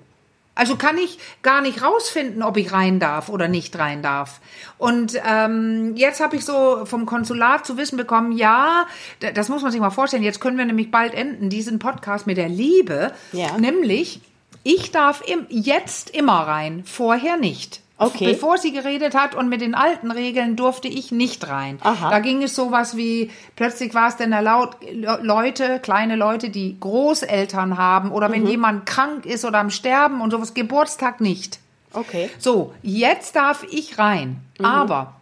Also 0.56 0.76
kann 0.76 0.98
ich 0.98 1.18
gar 1.42 1.62
nicht 1.62 1.82
rausfinden, 1.82 2.44
ob 2.44 2.58
ich 2.58 2.72
rein 2.72 3.00
darf 3.00 3.30
oder 3.30 3.48
nicht 3.48 3.78
rein 3.80 4.04
darf. 4.04 4.40
Und 4.78 5.20
ähm, 5.28 5.96
jetzt 5.96 6.20
habe 6.20 6.36
ich 6.36 6.46
so 6.46 6.86
vom 6.86 7.06
Konsulat 7.06 7.66
zu 7.66 7.78
wissen 7.78 7.98
bekommen, 7.98 8.32
ja, 8.32 8.86
das 9.34 9.50
muss 9.50 9.64
man 9.64 9.72
sich 9.72 9.82
mal 9.82 9.90
vorstellen. 9.90 10.24
Jetzt 10.24 10.42
können 10.42 10.58
wir 10.58 10.66
nämlich 10.66 10.92
bald 10.92 11.14
enden, 11.16 11.50
diesen 11.50 11.80
Podcast 11.80 12.28
mit 12.28 12.38
der 12.38 12.50
Liebe. 12.50 13.14
Ja. 13.32 13.58
Nämlich, 13.58 14.22
ich 14.64 14.92
darf 14.92 15.24
im, 15.26 15.48
jetzt 15.50 16.12
immer 16.12 16.48
rein, 16.48 16.84
vorher 16.86 17.38
nicht. 17.38 17.83
Okay. 18.08 18.28
Bevor 18.34 18.58
sie 18.58 18.72
geredet 18.72 19.16
hat 19.16 19.36
und 19.36 19.50
mit 19.50 19.62
den 19.62 19.76
alten 19.76 20.12
Regeln 20.12 20.56
durfte 20.56 20.88
ich 20.88 21.12
nicht 21.12 21.48
rein. 21.48 21.78
Aha. 21.82 22.10
Da 22.10 22.20
ging 22.20 22.42
es 22.44 22.56
sowas 22.56 22.96
wie, 22.98 23.32
plötzlich 23.56 23.94
war 23.94 24.08
es 24.10 24.18
denn 24.18 24.32
erlaubt, 24.32 24.78
Le- 24.92 25.20
Leute, 25.22 25.80
kleine 25.80 26.16
Leute, 26.16 26.50
die 26.50 26.78
Großeltern 26.80 27.78
haben 27.78 28.12
oder 28.12 28.30
Mhm. 28.30 28.34
wenn 28.34 28.48
jemand 28.48 28.86
krank 28.86 29.26
ist 29.26 29.46
oder 29.46 29.60
am 29.60 29.70
Sterben 29.70 30.22
und 30.22 30.32
sowas, 30.32 30.54
Geburtstag 30.54 31.22
nicht. 31.22 31.60
Okay. 31.94 32.30
So, 32.40 32.74
jetzt 32.82 33.36
darf 33.36 33.66
ich 33.70 33.98
rein. 34.00 34.42
Mhm. 34.60 34.66
Aber 34.66 35.14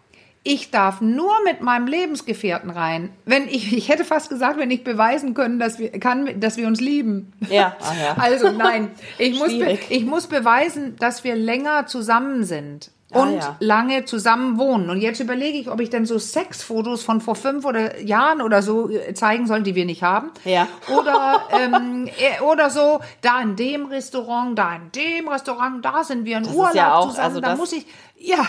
ich 0.44 0.72
darf 0.72 1.02
nur 1.02 1.32
mit 1.46 1.62
meinem 1.62 1.86
Lebensgefährten 1.88 2.70
rein. 2.72 3.12
Wenn 3.26 3.48
ich, 3.48 3.74
ich 3.78 3.90
hätte 3.90 4.04
fast 4.04 4.30
gesagt, 4.30 4.58
wenn 4.58 4.72
ich 4.72 4.84
beweisen 4.84 5.34
können, 5.36 5.60
dass 5.60 5.78
wir, 5.78 5.92
kann, 5.92 6.40
dass 6.40 6.58
wir 6.58 6.66
uns 6.68 6.82
lieben. 6.82 7.32
Ja, 7.50 7.76
ah 7.82 7.94
ja. 8.04 8.16
Also 8.18 8.50
nein, 8.52 8.90
ich 9.20 9.38
muss, 9.38 9.52
ich 9.90 10.06
muss 10.06 10.28
beweisen, 10.28 10.96
dass 10.98 11.24
wir 11.24 11.36
länger 11.36 11.86
zusammen 11.86 12.44
sind. 12.44 12.90
Ah, 13.14 13.24
Und 13.24 13.36
ja. 13.36 13.58
lange 13.60 14.06
zusammen 14.06 14.58
wohnen. 14.58 14.90
Und 14.90 15.02
jetzt 15.02 15.20
überlege 15.20 15.58
ich, 15.58 15.70
ob 15.70 15.82
ich 15.82 15.90
denn 15.90 16.06
so 16.06 16.18
Sexfotos 16.18 17.04
von 17.04 17.20
vor 17.20 17.36
fünf 17.36 17.66
oder 17.66 18.00
Jahren 18.02 18.42
oder 18.42 18.62
so 18.62 18.90
äh, 18.90 19.14
zeigen 19.14 19.48
soll, 19.48 19.64
die 19.64 19.76
wir 19.76 19.86
nicht 19.86 20.02
haben. 20.02 20.32
Ja. 20.46 20.66
Oder, 20.98 21.42
ähm, 21.52 22.08
äh, 22.08 22.42
oder 22.42 22.70
so, 22.70 23.02
da 23.22 23.42
in 23.42 23.58
dem 23.58 23.86
Restaurant, 23.88 24.58
da 24.58 24.76
in 24.78 24.92
dem 24.94 25.28
Restaurant, 25.28 25.84
da 25.84 26.06
sind 26.06 26.24
wir 26.24 26.38
in 26.38 26.44
ist 26.46 26.54
Urlaub 26.56 26.74
ja 26.74 26.94
auch- 26.96 27.10
zusammen. 27.10 27.26
also 27.28 27.42
da 27.42 27.50
das- 27.50 27.60
muss 27.60 27.74
ich, 27.74 27.86
ja, 28.18 28.48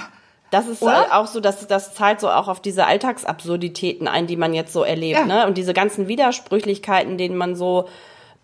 Das 0.52 0.68
ist 0.68 0.82
Oder? 0.82 1.06
äh, 1.08 1.12
auch 1.12 1.26
so, 1.26 1.40
dass 1.40 1.66
das 1.66 1.94
zahlt 1.94 2.20
so 2.20 2.28
auch 2.30 2.46
auf 2.46 2.60
diese 2.60 2.86
Alltagsabsurditäten 2.86 4.06
ein, 4.06 4.26
die 4.28 4.36
man 4.36 4.54
jetzt 4.54 4.72
so 4.72 4.84
erlebt, 4.84 5.18
Ja. 5.18 5.24
ne? 5.24 5.46
Und 5.46 5.56
diese 5.58 5.72
ganzen 5.74 6.06
Widersprüchlichkeiten, 6.08 7.18
denen 7.18 7.36
man 7.36 7.56
so 7.56 7.88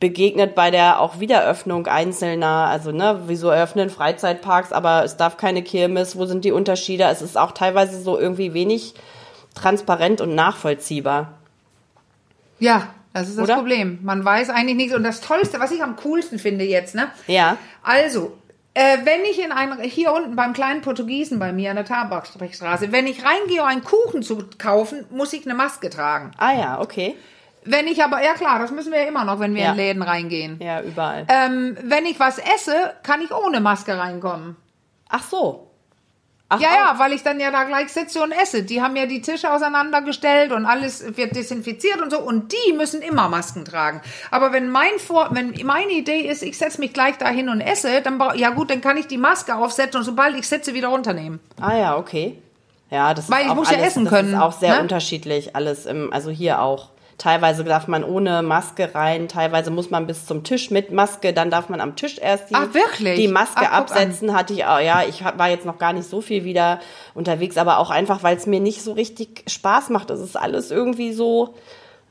begegnet 0.00 0.54
bei 0.54 0.70
der 0.70 1.00
auch 1.00 1.20
Wiederöffnung 1.20 1.86
einzelner, 1.86 2.68
also 2.70 2.92
ne, 2.92 3.22
wieso 3.26 3.48
eröffnen 3.50 3.90
Freizeitparks, 3.90 4.72
aber 4.72 5.04
es 5.04 5.16
darf 5.16 5.36
keine 5.36 5.62
Kirmes, 5.62 6.16
wo 6.16 6.24
sind 6.24 6.44
die 6.44 6.52
Unterschiede? 6.52 7.04
Es 7.04 7.20
ist 7.20 7.36
auch 7.36 7.52
teilweise 7.52 8.00
so 8.00 8.18
irgendwie 8.18 8.54
wenig 8.54 8.94
transparent 9.54 10.20
und 10.20 10.34
nachvollziehbar. 10.34 11.32
ja, 12.58 12.88
das 13.12 13.28
ist 13.28 13.38
das 13.38 13.44
Oder? 13.44 13.56
Problem. 13.56 13.98
Man 14.02 14.24
weiß 14.24 14.50
eigentlich 14.50 14.76
nichts. 14.76 14.94
Und 14.94 15.02
das 15.02 15.20
Tollste, 15.20 15.58
was 15.58 15.72
ich 15.72 15.82
am 15.82 15.96
coolsten 15.96 16.38
finde 16.38 16.64
jetzt, 16.64 16.94
ne? 16.94 17.08
Ja. 17.26 17.56
Also, 17.82 18.32
äh, 18.78 18.99
wenn 19.04 19.25
ich 19.25 19.42
in 19.42 19.50
ein, 19.50 19.80
hier 19.80 20.12
unten 20.12 20.37
beim 20.37 20.52
kleinen 20.52 20.82
Portugiesen 20.82 21.38
bei 21.38 21.52
mir 21.52 21.70
an 21.70 21.76
der 21.76 21.85
Tabakstraße, 21.85 22.92
wenn 22.92 23.06
ich 23.06 23.25
reingehe, 23.25 23.61
um 23.62 23.66
einen 23.66 23.82
Kuchen 23.85 24.23
zu 24.23 24.44
kaufen, 24.58 25.04
muss 25.11 25.32
ich 25.32 25.44
eine 25.44 25.54
Maske 25.54 25.90
tragen. 25.90 26.30
Ah 26.38 26.52
ja, 26.52 26.80
okay. 26.80 27.16
Wenn 27.64 27.87
ich 27.88 28.02
aber, 28.04 28.23
ja 28.23 28.35
klar, 28.35 28.58
das 28.61 28.70
müssen 28.70 28.92
wir 28.92 29.00
ja 29.02 29.08
immer 29.08 29.25
noch, 29.25 29.40
wenn 29.40 29.54
wir 29.54 29.62
Ja. 29.62 29.70
in 29.73 29.76
Läden 29.76 30.02
reingehen. 30.02 30.61
Ja, 30.62 30.80
überall. 30.80 31.26
Ähm, 31.28 31.76
wenn 31.82 32.06
ich 32.06 32.20
was 32.20 32.38
esse, 32.38 32.94
kann 33.02 33.20
ich 33.20 33.32
ohne 33.32 33.61
Maske 33.61 33.99
reinkommen. 33.99 34.56
Ach 35.08 35.23
so. 35.23 35.67
Ach, 36.50 36.61
Ja, 36.61 36.69
ja, 36.75 36.99
weil 36.99 37.12
ich 37.12 37.23
dann 37.23 37.38
ja 37.40 37.50
da 37.50 37.64
gleich 37.64 37.90
sitze 37.93 38.23
und 38.23 38.33
esse. 38.33 38.62
Die 38.62 38.81
haben 38.81 38.97
ja 38.97 39.05
die 39.05 39.21
Tische 39.21 39.52
auseinandergestellt 39.52 40.52
und 40.52 40.64
alles 40.64 41.17
wird 41.17 41.37
desinfiziert 41.37 42.00
und 42.00 42.11
so. 42.11 42.21
Und 42.21 42.52
die 42.52 42.73
müssen 42.73 43.02
immer 43.02 43.28
Masken 43.28 43.67
tragen. 43.67 44.00
Aber 44.31 44.52
wenn 44.52 44.71
mein 44.71 44.99
Vor 44.99 45.28
wenn 45.33 45.55
meine 45.64 45.93
Idee 45.93 46.21
ist, 46.21 46.43
ich 46.43 46.57
setze 46.57 46.81
mich 46.81 46.95
gleich 46.95 47.19
dahin 47.19 47.50
und 47.50 47.61
esse, 47.61 48.00
dann 48.00 48.19
ja 48.37 48.50
gut, 48.50 48.71
dann 48.71 48.81
kann 48.81 48.97
ich 48.97 49.07
die 49.07 49.19
Maske 49.19 49.55
aufsetzen 49.57 49.99
und 49.99 50.05
sobald 50.05 50.37
ich 50.37 50.49
sitze, 50.49 50.73
wieder 50.73 50.88
runternehmen. 50.88 51.38
Ah 51.61 51.76
ja, 51.76 51.97
okay. 51.97 52.38
Ja, 52.90 53.12
das 53.12 53.31
Weil 53.31 53.40
ist 53.40 53.45
ich 53.45 53.50
auch 53.50 53.55
muss 53.57 53.71
ja 53.71 53.76
alles, 53.76 53.88
essen 53.88 54.05
das 54.05 54.14
können, 54.14 54.33
ist 54.33 54.40
auch 54.40 54.52
sehr 54.52 54.76
ne? 54.76 54.81
unterschiedlich 54.81 55.55
alles 55.55 55.85
im, 55.85 56.11
also 56.12 56.31
hier 56.31 56.62
auch. 56.62 56.88
Teilweise 57.18 57.64
darf 57.64 57.88
man 57.88 58.04
ohne 58.04 58.42
Maske 58.42 58.94
rein, 58.94 59.26
teilweise 59.26 59.72
muss 59.72 59.90
man 59.90 60.06
bis 60.06 60.25
zum 60.25 60.44
Tisch 60.44 60.70
mit 60.70 60.92
Maske, 60.92 61.32
dann 61.32 61.50
darf 61.50 61.68
man 61.68 61.80
am 61.80 61.96
Tisch 61.96 62.16
erst 62.16 62.50
die, 62.50 62.54
Ach, 62.54 62.72
wirklich? 62.72 63.18
die 63.18 63.26
Maske 63.26 63.66
Ach, 63.68 63.72
absetzen. 63.72 64.34
Hatte 64.34 64.52
ich 64.52 64.64
auch, 64.64 64.78
ja, 64.78 65.02
ich 65.02 65.25
war 65.25 65.48
jetzt 65.48 65.66
noch 65.66 65.78
gar 65.78 65.92
nicht 65.92 66.08
so 66.08 66.20
viel 66.20 66.44
wieder 66.44 66.78
unterwegs, 67.14 67.56
aber 67.56 67.78
auch 67.78 67.90
einfach, 67.90 68.22
weil 68.22 68.37
es 68.37 68.46
mir 68.46 68.60
nicht 68.60 68.82
so 68.82 68.92
richtig 68.92 69.42
Spaß 69.48 69.90
macht. 69.90 70.10
Es 70.10 70.20
ist 70.20 70.37
alles 70.37 70.70
irgendwie 70.70 71.12
so 71.12 71.54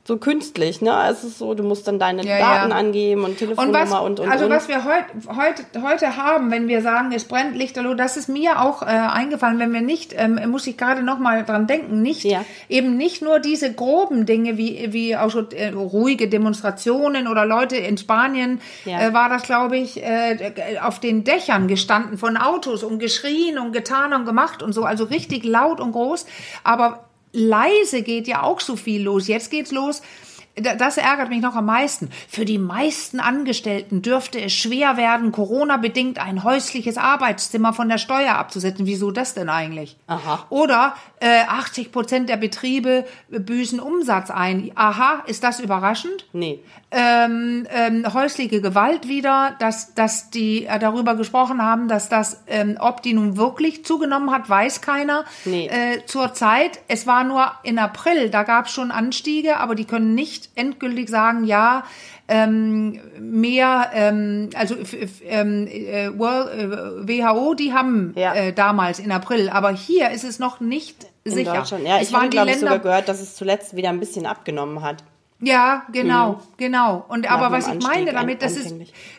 so 0.07 0.15
künstlich, 0.17 0.81
ne? 0.81 0.93
Es 1.11 1.25
ist 1.25 1.37
so, 1.37 1.53
du 1.53 1.63
musst 1.63 1.85
dann 1.85 1.99
deine 1.99 2.23
Ja, 2.25 2.39
Daten 2.39 2.69
ja. 2.71 2.77
angeben 2.77 3.21
und 3.25 3.31
Und 3.31 3.37
Telefonnummer 3.37 3.79
was, 3.91 3.91
und 3.99 4.19
und, 4.21 4.31
also 4.31 4.45
und. 4.45 4.51
was 4.51 4.69
wir 4.69 4.85
heut, 4.85 5.03
heute 5.35 5.63
heute 5.83 6.15
haben, 6.15 6.49
wenn 6.49 6.69
wir 6.69 6.81
sagen, 6.81 7.11
es 7.11 7.25
brennt 7.25 7.57
Lichterloh, 7.57 7.93
das 7.93 8.15
ist 8.15 8.29
mir 8.29 8.61
auch 8.61 8.83
äh, 8.83 8.85
eingefallen, 8.85 9.59
wenn 9.59 9.73
wir 9.73 9.81
nicht, 9.81 10.15
ähm, 10.17 10.39
muss 10.49 10.65
ich 10.65 10.77
gerade 10.77 11.03
noch 11.03 11.19
mal 11.19 11.43
dran 11.43 11.67
denken, 11.67 12.01
nicht 12.01 12.23
Ja. 12.23 12.45
eben 12.69 12.95
nicht 12.95 13.21
nur 13.21 13.39
diese 13.39 13.73
groben 13.73 14.25
Dinge 14.25 14.57
wie 14.57 14.93
wie 14.93 15.17
auch 15.17 15.29
schon 15.29 15.51
äh, 15.51 15.69
ruhige 15.69 16.29
Demonstrationen 16.29 17.27
oder 17.27 17.45
Leute 17.45 17.75
in 17.75 17.97
Spanien 17.97 18.61
äh, 18.85 19.11
war 19.11 19.27
das, 19.27 19.43
glaube 19.43 19.77
ich, 19.77 20.01
äh, 20.01 20.53
auf 20.81 20.99
den 21.01 21.25
Dächern 21.25 21.67
gestanden 21.67 22.17
von 22.17 22.37
Autos 22.37 22.83
und 22.83 22.99
geschrien 22.99 23.59
und 23.59 23.73
getan 23.73 24.13
und 24.13 24.25
gemacht 24.25 24.63
und 24.63 24.71
so, 24.71 24.83
also 24.85 25.03
richtig 25.03 25.43
laut 25.43 25.81
und 25.81 25.91
groß, 25.91 26.25
aber 26.63 27.06
leise 27.37 28.01
geht 28.01 28.27
ja 28.27 28.43
auch 28.43 28.59
so 28.59 28.75
viel 28.75 29.03
los. 29.03 29.27
Jetzt 29.27 29.51
geht's 29.51 29.71
los. 29.71 30.01
Da- 30.59 30.73
Das 30.73 30.97
ärgert 30.97 31.29
mich 31.29 31.41
noch 31.41 31.55
am 31.55 31.67
meisten. 31.67 32.09
Für 32.27 32.43
die 32.43 32.57
meisten 32.57 33.19
Angestellten 33.19 34.01
dürfte 34.01 34.41
es 34.41 34.53
schwer 34.53 34.97
werden, 34.97 35.31
Corona-bedingt 35.31 36.17
ein 36.17 36.43
häusliches 36.43 36.97
Arbeitszimmer 36.97 37.73
von 37.73 37.89
der 37.89 37.99
Steuer 37.99 38.33
abzusetzen. 38.33 38.87
Wieso 38.87 39.11
das 39.11 39.35
denn 39.35 39.49
eigentlich? 39.49 39.97
Aha. 40.07 40.47
Oder 40.49 40.95
äh, 41.19 41.41
80 41.47 41.91
Prozent 41.91 42.27
der 42.29 42.37
Betriebe 42.37 43.05
büßen 43.29 43.79
Umsatz 43.79 44.31
ein. 44.31 44.71
Aha, 44.73 45.21
ist 45.27 45.43
das 45.43 45.59
überraschend? 45.59 46.25
nee. 46.33 46.59
Ähm, 46.89 47.67
ähm, 47.69 48.13
häusliche 48.13 48.61
Gewalt 48.61 49.09
wieder, 49.09 49.55
dass, 49.59 49.93
dass 49.93 50.29
die 50.29 50.65
äh, 50.65 50.79
darüber 50.79 51.15
gesprochen 51.15 51.61
haben, 51.61 51.89
dass 51.89 52.07
das, 52.07 52.43
ähm, 52.47 52.77
ob 52.79 53.01
die 53.01 53.13
nun 53.13 53.35
wirklich 53.35 53.83
zugenommen 53.83 54.31
hat, 54.31 54.49
weiß 54.49 54.79
keiner. 54.81 55.25
Nee. 55.43 55.67
Äh, 55.67 56.05
zur 56.05 56.33
Zeit, 56.33 56.79
es 56.87 57.05
war 57.05 57.25
nur 57.25 57.51
in 57.63 57.77
April, 57.77 58.29
da 58.29 58.43
gab 58.43 58.67
es 58.67 58.71
schon 58.71 58.91
Anstiege, 58.91 59.57
aber 59.57 59.75
die 59.75 59.83
können 59.85 60.15
nicht 60.15 60.49
endgültig 60.55 61.09
sagen, 61.09 61.43
ja, 61.43 61.83
ähm, 62.29 62.99
mehr, 63.19 63.89
ähm, 63.93 64.49
also 64.55 64.75
ähm, 65.25 65.67
äh, 65.67 66.09
World, 66.17 66.49
äh, 67.07 67.07
WHO, 67.07 67.53
die 67.53 67.73
haben 67.73 68.13
Ja. 68.17 68.33
äh, 68.33 68.53
damals 68.53 68.99
in 68.99 69.11
April, 69.11 69.49
aber 69.49 69.71
hier 69.71 70.09
ist 70.11 70.23
es 70.23 70.39
noch 70.39 70.59
nicht 70.61 71.05
In 71.25 71.31
sicher. 71.33 71.53
Deutschland. 71.53 71.85
Ja, 71.85 71.97
es 71.99 72.09
ich 72.09 72.15
habe, 72.15 72.29
glaube 72.29 72.49
ich, 72.51 72.59
sogar 72.59 72.79
gehört, 72.79 73.07
dass 73.09 73.21
es 73.21 73.35
zuletzt 73.35 73.75
wieder 73.75 73.89
ein 73.89 73.99
bisschen 73.99 74.25
abgenommen 74.25 74.81
hat. 74.83 75.03
Ja, 75.39 75.85
genau, 75.91 76.41
genau. 76.57 77.05
Und 77.07 77.29
aber 77.29 77.51
was 77.51 77.67
ich 77.67 77.81
meine 77.83 78.11
damit, 78.11 78.41
das 78.41 78.57
ist. 78.57 78.75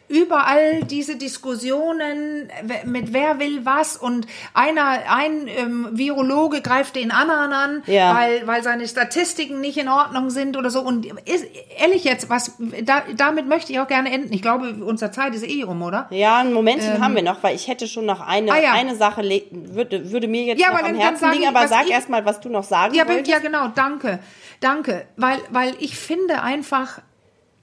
Überall 0.08 0.82
diese 0.84 1.16
Diskussionen 1.16 2.48
mit 2.84 3.12
wer 3.12 3.38
will 3.38 3.64
was 3.64 3.96
und 3.96 4.26
einer, 4.54 5.00
ein 5.08 5.46
ähm, 5.48 5.88
Virologe 5.92 6.60
greift 6.62 6.96
den 6.96 7.10
anderen 7.10 7.52
an, 7.52 7.82
Ja. 7.86 8.14
weil, 8.14 8.46
weil 8.46 8.62
seine 8.62 8.88
Statistiken 8.88 9.60
nicht 9.60 9.76
in 9.78 9.88
Ordnung 9.88 10.30
sind 10.30 10.56
oder 10.56 10.70
so. 10.70 10.80
Und 10.80 11.06
ist, 11.26 11.46
ehrlich 11.78 12.04
jetzt, 12.04 12.28
was 12.30 12.52
da, 12.84 13.02
damit 13.16 13.46
möchte 13.48 13.72
ich 13.72 13.80
auch 13.80 13.88
gerne 13.88 14.10
enden. 14.12 14.32
Ich 14.32 14.42
glaube, 14.42 14.74
unsere 14.84 15.10
Zeit 15.10 15.34
ist 15.34 15.46
eh 15.46 15.64
um, 15.64 15.82
oder? 15.82 16.06
Ja, 16.10 16.38
ein 16.38 16.52
Momentchen 16.52 17.00
haben 17.02 17.14
wir 17.14 17.22
noch, 17.22 17.42
weil 17.42 17.54
ich 17.54 17.68
hätte 17.68 17.86
schon 17.86 18.06
noch 18.06 18.20
eine, 18.20 18.48
Ähm. 18.48 18.54
Ah, 18.56 18.60
ja. 18.62 18.72
eine 18.72 18.96
Sache, 18.96 19.22
würde, 19.50 20.10
würde 20.10 20.26
mir 20.28 20.44
jetzt 20.44 20.60
Ja, 20.60 20.72
noch 20.72 20.82
am 20.82 20.94
Herzen 20.94 21.30
liegen, 21.30 21.42
ich, 21.42 21.48
aber 21.48 21.68
sag 21.68 21.84
ich- 21.84 21.90
erst 21.92 22.08
mal, 22.08 22.24
was 22.24 22.40
du 22.40 22.48
noch 22.48 22.64
sagen 22.64 22.94
Ja, 22.94 23.06
wolltest. 23.06 23.30
ja, 23.30 23.38
genau, 23.40 23.68
danke. 23.74 24.20
Danke. 24.60 25.06
Weil, 25.16 25.38
weil 25.50 25.74
ich 25.78 25.96
finde 25.98 26.42
einfach, 26.42 27.00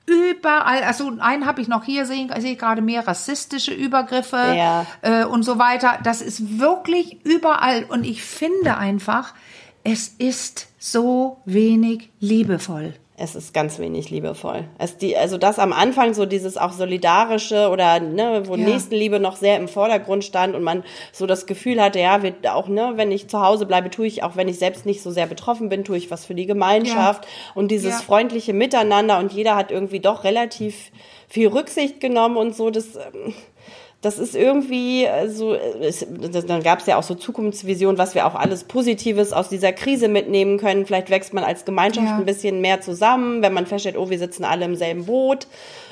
überall, 0.06 0.84
also 0.84 1.12
einen 1.20 1.46
habe 1.46 1.62
ich 1.62 1.68
noch 1.68 1.84
hier 1.84 2.06
sehen, 2.06 2.32
sehe 2.40 2.54
ich 2.54 2.60
gerade 2.60 2.82
mehr 2.82 3.08
rassistische 3.08 3.74
Übergriffe 3.74 4.38
Ja. 4.56 4.86
äh, 5.02 5.26
und 5.26 5.44
so 5.44 5.58
weiter. 5.60 6.00
Das 6.04 6.22
ist 6.22 6.60
wirklich 6.60 7.20
überall 7.24 7.84
und 7.84 8.04
ich 8.04 8.24
finde 8.24 8.78
einfach, 8.78 9.34
es 9.84 10.08
ist 10.08 10.68
so 10.80 11.38
wenig 11.46 12.10
liebevoll. 12.20 12.94
Es 13.17 13.34
ist 13.34 13.53
ganz 13.53 13.79
wenig 13.79 14.10
liebevoll. 14.10 14.65
Es 14.77 14.98
die, 14.98 15.15
also 15.15 15.38
das 15.38 15.57
am 15.57 15.72
Anfang 15.72 16.13
so 16.13 16.25
dieses 16.25 16.57
auch 16.57 16.74
solidarische 16.74 17.69
oder 17.69 18.01
ne, 18.01 18.43
wo 18.45 18.55
Ja. 18.55 18.65
Nächstenliebe 18.65 19.22
noch 19.22 19.38
sehr 19.38 19.55
im 19.55 19.69
Vordergrund 19.69 20.25
stand 20.25 20.53
und 20.53 20.63
man 20.63 20.84
so 21.13 21.25
das 21.25 21.45
Gefühl 21.45 21.81
hatte, 21.81 22.00
ja, 22.00 22.24
wir 22.24 22.34
auch 22.53 22.67
ne, 22.67 22.93
wenn 22.95 23.12
ich 23.13 23.29
zu 23.29 23.39
Hause 23.41 23.65
bleibe, 23.65 23.89
tue 23.89 24.05
ich 24.07 24.24
auch 24.24 24.36
wenn 24.36 24.50
ich 24.50 24.60
selbst 24.60 24.86
nicht 24.86 25.01
so 25.01 25.12
sehr 25.12 25.27
betroffen 25.27 25.69
bin, 25.69 25.86
tue 25.86 25.95
ich 25.95 26.12
was 26.12 26.25
für 26.25 26.36
die 26.36 26.45
Gemeinschaft 26.45 27.25
und 27.53 27.72
dieses 27.72 27.91
Ja. 27.93 28.00
freundliche 28.00 28.51
Miteinander 28.51 29.17
und 29.19 29.31
jeder 29.31 29.55
hat 29.55 29.72
irgendwie 29.72 30.01
doch 30.01 30.25
relativ 30.25 30.91
viel 31.29 31.48
Rücksicht 31.48 32.01
genommen 32.01 32.36
und 32.36 32.53
so 32.53 32.69
das 32.69 32.95
ähm, 32.98 33.34
das 34.06 34.20
ist 34.20 34.36
irgendwie 34.36 35.06
äh, 35.06 35.28
so, 35.30 35.56
äh, 35.56 35.92
dann 36.48 36.62
gab 36.62 36.80
es 36.80 36.86
ja 36.86 36.98
auch 36.98 37.04
so 37.04 37.16
Zukunftsvisionen, 37.16 37.98
was 37.98 38.14
wir 38.14 38.28
auch 38.28 38.36
alles 38.36 38.64
Positives 38.64 39.34
aus 39.34 39.50
dieser 39.50 39.74
Krise 39.74 40.08
mitnehmen 40.08 40.60
können. 40.60 40.86
Vielleicht 40.86 41.10
wächst 41.10 41.34
man 41.34 41.44
als 41.44 41.66
Gemeinschaft 41.66 42.06
Ja. 42.08 42.18
ein 42.18 42.26
bisschen 42.26 42.62
mehr 42.62 42.82
zusammen, 42.82 43.42
wenn 43.42 43.54
man 43.54 43.66
feststellt, 43.66 43.98
oh, 43.98 44.10
wir 44.10 44.20
sitzen 44.20 44.44
alle 44.46 44.66
im 44.66 44.76
selben 44.76 45.06
Boot. 45.06 45.48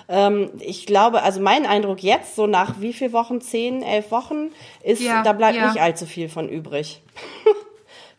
Ähm, 0.10 0.52
ich 0.60 0.86
glaube, 0.86 1.24
also 1.24 1.42
mein 1.42 1.66
Eindruck 1.66 2.04
jetzt, 2.04 2.36
so 2.36 2.46
nach 2.46 2.80
wie 2.82 2.94
viel 2.94 3.14
Wochen, 3.14 3.42
zehn, 3.42 3.82
elf 3.82 4.12
Wochen, 4.12 4.52
ist, 4.84 5.02
Ja, 5.02 5.24
da 5.24 5.34
bleibt 5.34 5.56
ja. 5.58 5.72
nicht 5.72 5.82
allzu 5.82 6.06
viel 6.06 6.30
von 6.30 6.48
übrig. 6.50 7.02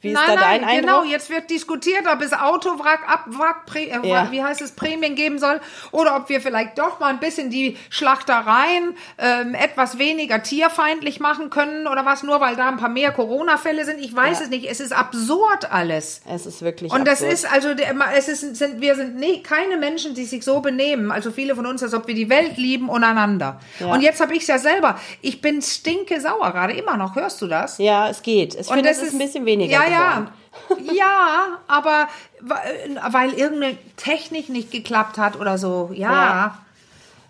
wie 0.05 0.09
ist 0.11 0.15
nein, 0.15 0.25
da 0.29 0.35
nein, 0.37 0.61
dein 0.61 0.69
Eindruck? 0.71 1.03
genau. 1.03 1.05
Jetzt 1.05 1.31
wird 1.31 1.51
diskutiert, 1.51 2.05
ob 2.13 2.21
es 2.23 2.33
Autowrack, 2.33 3.01
Abwrack, 3.09 3.67
Prä, 3.67 3.85
äh, 3.87 4.07
Ja. 4.07 4.31
wie 4.31 4.43
heißt 4.43 4.61
es, 4.63 4.73
Prämien 4.73 5.15
geben 5.17 5.39
soll 5.39 5.61
oder 5.93 6.17
ob 6.17 6.29
wir 6.29 6.41
vielleicht 6.41 6.79
doch 6.79 7.01
mal 7.01 7.09
ein 7.09 7.19
bisschen 7.21 7.51
die 7.51 7.77
Schlachtereien 7.91 8.97
ähm, 9.19 9.55
etwas 9.55 9.99
weniger 9.99 10.43
tierfeindlich 10.43 11.21
machen 11.21 11.51
können 11.51 11.87
oder 11.87 12.05
was, 12.05 12.23
nur 12.23 12.41
weil 12.41 12.57
da 12.57 12.69
ein 12.69 12.77
paar 12.77 12.89
mehr 12.89 13.13
Corona-Fälle 13.13 13.85
sind. 13.85 13.99
Ich 14.01 14.15
weiß 14.15 14.39
Ja. 14.39 14.45
es 14.45 14.51
nicht. 14.51 14.67
Es 14.71 14.81
ist 14.81 14.93
absurd 14.93 15.71
alles. 15.73 16.21
es 16.29 16.47
ist 16.47 16.63
wirklich 16.63 16.93
Und 16.93 17.07
das 17.07 17.23
absurd. 17.23 17.33
ist 17.33 17.53
also, 17.53 17.69
es 18.17 18.29
ist, 18.29 18.57
sind, 18.57 18.81
wir 18.81 18.95
sind 18.97 19.17
nie, 19.17 19.43
keine 19.43 19.77
Menschen, 19.77 20.15
die 20.15 20.25
sich 20.25 20.45
so 20.45 20.61
benehmen. 20.61 21.11
Also 21.11 21.31
viele 21.31 21.55
von 21.55 21.67
uns, 21.67 21.83
als 21.83 21.95
ob 21.95 22.07
wir 22.07 22.15
die 22.15 22.29
Welt 22.29 22.57
lieben 22.57 22.89
und 22.89 23.05
einander. 23.05 23.61
Ja. 23.81 23.87
Und 23.93 24.01
jetzt 24.03 24.21
habe 24.21 24.35
ich 24.35 24.43
es 24.43 24.47
ja 24.49 24.59
selber. 24.59 24.99
Ich 25.23 25.41
bin 25.41 25.63
stinke 25.63 26.21
sauer 26.21 26.53
gerade 26.53 26.73
immer 26.75 26.97
noch. 26.97 27.15
Hörst 27.17 27.41
du 27.43 27.47
das? 27.47 27.79
ja, 27.79 28.09
es 28.09 28.23
geht. 28.23 28.55
Ich 28.55 28.69
Und 28.69 28.75
finde, 28.75 28.89
das 28.91 28.99
es 28.99 29.09
ist 29.09 29.13
ein 29.15 29.19
bisschen 29.19 29.47
weniger 29.47 29.73
ja, 29.73 29.79
geworden. 29.85 29.94
Ja, 29.95 30.27
ja, 30.93 31.59
aber 31.67 32.09
weil, 32.41 33.33
irgendeine 33.33 33.77
Technik 33.97 34.49
nicht 34.49 34.71
geklappt 34.71 35.19
hat 35.19 35.39
oder 35.39 35.59
so. 35.59 35.91
Ja. 35.93 36.13
Ja. 36.13 36.59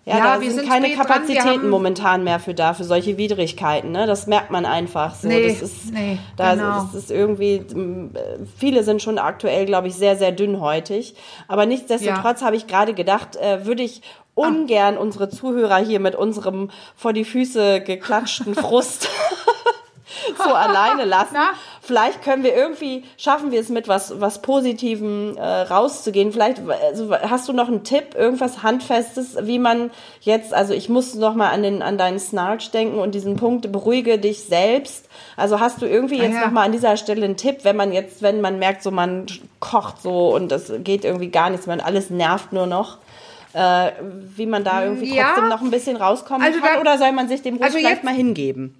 Ja, 0.05 0.17
Ja, 0.19 0.23
da 0.35 0.41
wir 0.41 0.51
sind, 0.51 0.59
sind 0.59 0.69
keine 0.69 0.95
Kapazitäten 0.95 1.67
momentan 1.67 2.23
mehr 2.23 2.39
für 2.39 2.53
da, 2.53 2.75
für 2.75 2.83
solche 2.83 3.17
Widrigkeiten. 3.17 3.91
Ne? 3.91 4.05
Das 4.05 4.27
merkt 4.27 4.51
man 4.51 4.67
einfach 4.67 5.15
so. 5.15 5.27
Nee, 5.27 5.47
das 5.47 5.63
ist, 5.63 5.91
nee, 5.91 6.19
da 6.37 6.53
genau. 6.53 6.83
ist 6.83 6.93
es 6.93 7.09
irgendwie, 7.09 7.55
äh, 7.55 8.45
viele 8.59 8.83
sind 8.83 9.01
schon 9.01 9.17
aktuell, 9.17 9.65
glaube 9.65 9.87
ich, 9.87 9.95
sehr, 9.95 10.15
sehr 10.15 10.31
dünnhäutig. 10.31 11.15
Aber 11.47 11.65
nichtsdestotrotz 11.65 12.43
habe 12.43 12.55
ich 12.55 12.67
gerade 12.67 12.93
gedacht, 12.93 13.35
äh, 13.37 13.65
würde 13.65 13.81
ich 13.81 14.03
ungern 14.35 14.97
unsere 14.97 15.29
Zuhörer 15.29 15.77
hier 15.77 15.99
mit 15.99 16.13
unserem 16.13 16.69
vor 16.95 17.13
die 17.13 17.25
Füße 17.25 17.81
geklatschten 17.81 18.53
Frust 18.55 19.09
so 20.37 20.53
alleine 20.53 21.05
lassen. 21.05 21.33
Na? 21.33 21.49
Vielleicht 21.85 22.23
können 22.23 22.43
wir 22.43 22.55
irgendwie, 22.55 23.03
schaffen 23.15 23.51
wir 23.51 23.59
es 23.59 23.69
mit 23.69 23.87
was, 23.87 24.19
was 24.19 24.41
Positivem 24.41 25.37
äh, 25.37 25.41
rauszugehen. 25.43 26.31
Vielleicht 26.31 26.59
also, 26.67 27.13
hast 27.15 27.47
du 27.47 27.53
noch 27.53 27.67
einen 27.67 27.83
Tipp, 27.83 28.15
irgendwas 28.15 28.63
Handfestes, 28.63 29.37
wie 29.41 29.59
man 29.59 29.91
jetzt, 30.21 30.51
also 30.51 30.73
ich 30.73 30.89
muss 30.89 31.13
noch 31.13 31.35
mal 31.35 31.49
an, 31.49 31.61
den, 31.61 31.83
an 31.83 31.99
deinen 31.99 32.17
Snarch 32.19 32.71
denken 32.71 32.97
und 32.97 33.13
diesen 33.13 33.35
Punkt, 33.35 33.71
beruhige 33.71 34.17
dich 34.17 34.45
selbst. 34.45 35.05
Also 35.37 35.59
hast 35.59 35.79
du 35.81 35.85
irgendwie 35.85 36.17
jetzt 36.17 36.33
ja. 36.33 36.45
noch 36.45 36.51
mal 36.51 36.63
an 36.63 36.71
dieser 36.71 36.97
Stelle 36.97 37.23
einen 37.23 37.37
Tipp, 37.37 37.59
wenn 37.63 37.75
man 37.75 37.93
jetzt, 37.93 38.23
wenn 38.23 38.41
man 38.41 38.57
merkt, 38.57 38.81
so 38.81 38.89
man 38.89 39.27
kocht 39.59 40.01
so 40.01 40.33
und 40.33 40.51
es 40.51 40.73
geht 40.83 41.05
irgendwie 41.05 41.29
gar 41.29 41.51
nichts 41.51 41.67
mehr 41.67 41.75
und 41.75 41.85
alles 41.85 42.09
nervt 42.09 42.51
nur 42.51 42.65
noch. 42.65 42.97
Äh, 43.53 43.91
wie 44.35 44.47
man 44.47 44.63
da 44.63 44.83
irgendwie 44.83 45.15
Ja. 45.15 45.27
trotzdem 45.27 45.49
noch 45.49 45.61
ein 45.61 45.71
bisschen 45.71 45.95
rauskommen 45.97 46.45
Also 46.45 46.59
kann 46.59 46.75
da- 46.75 46.81
oder 46.81 46.97
soll 46.97 47.11
man 47.13 47.27
sich 47.29 47.41
dem 47.41 47.53
ruhig 47.55 47.63
also 47.65 47.77
vielleicht 47.77 47.97
jetzt- 47.97 48.03
mal 48.03 48.13
hingeben? 48.15 48.75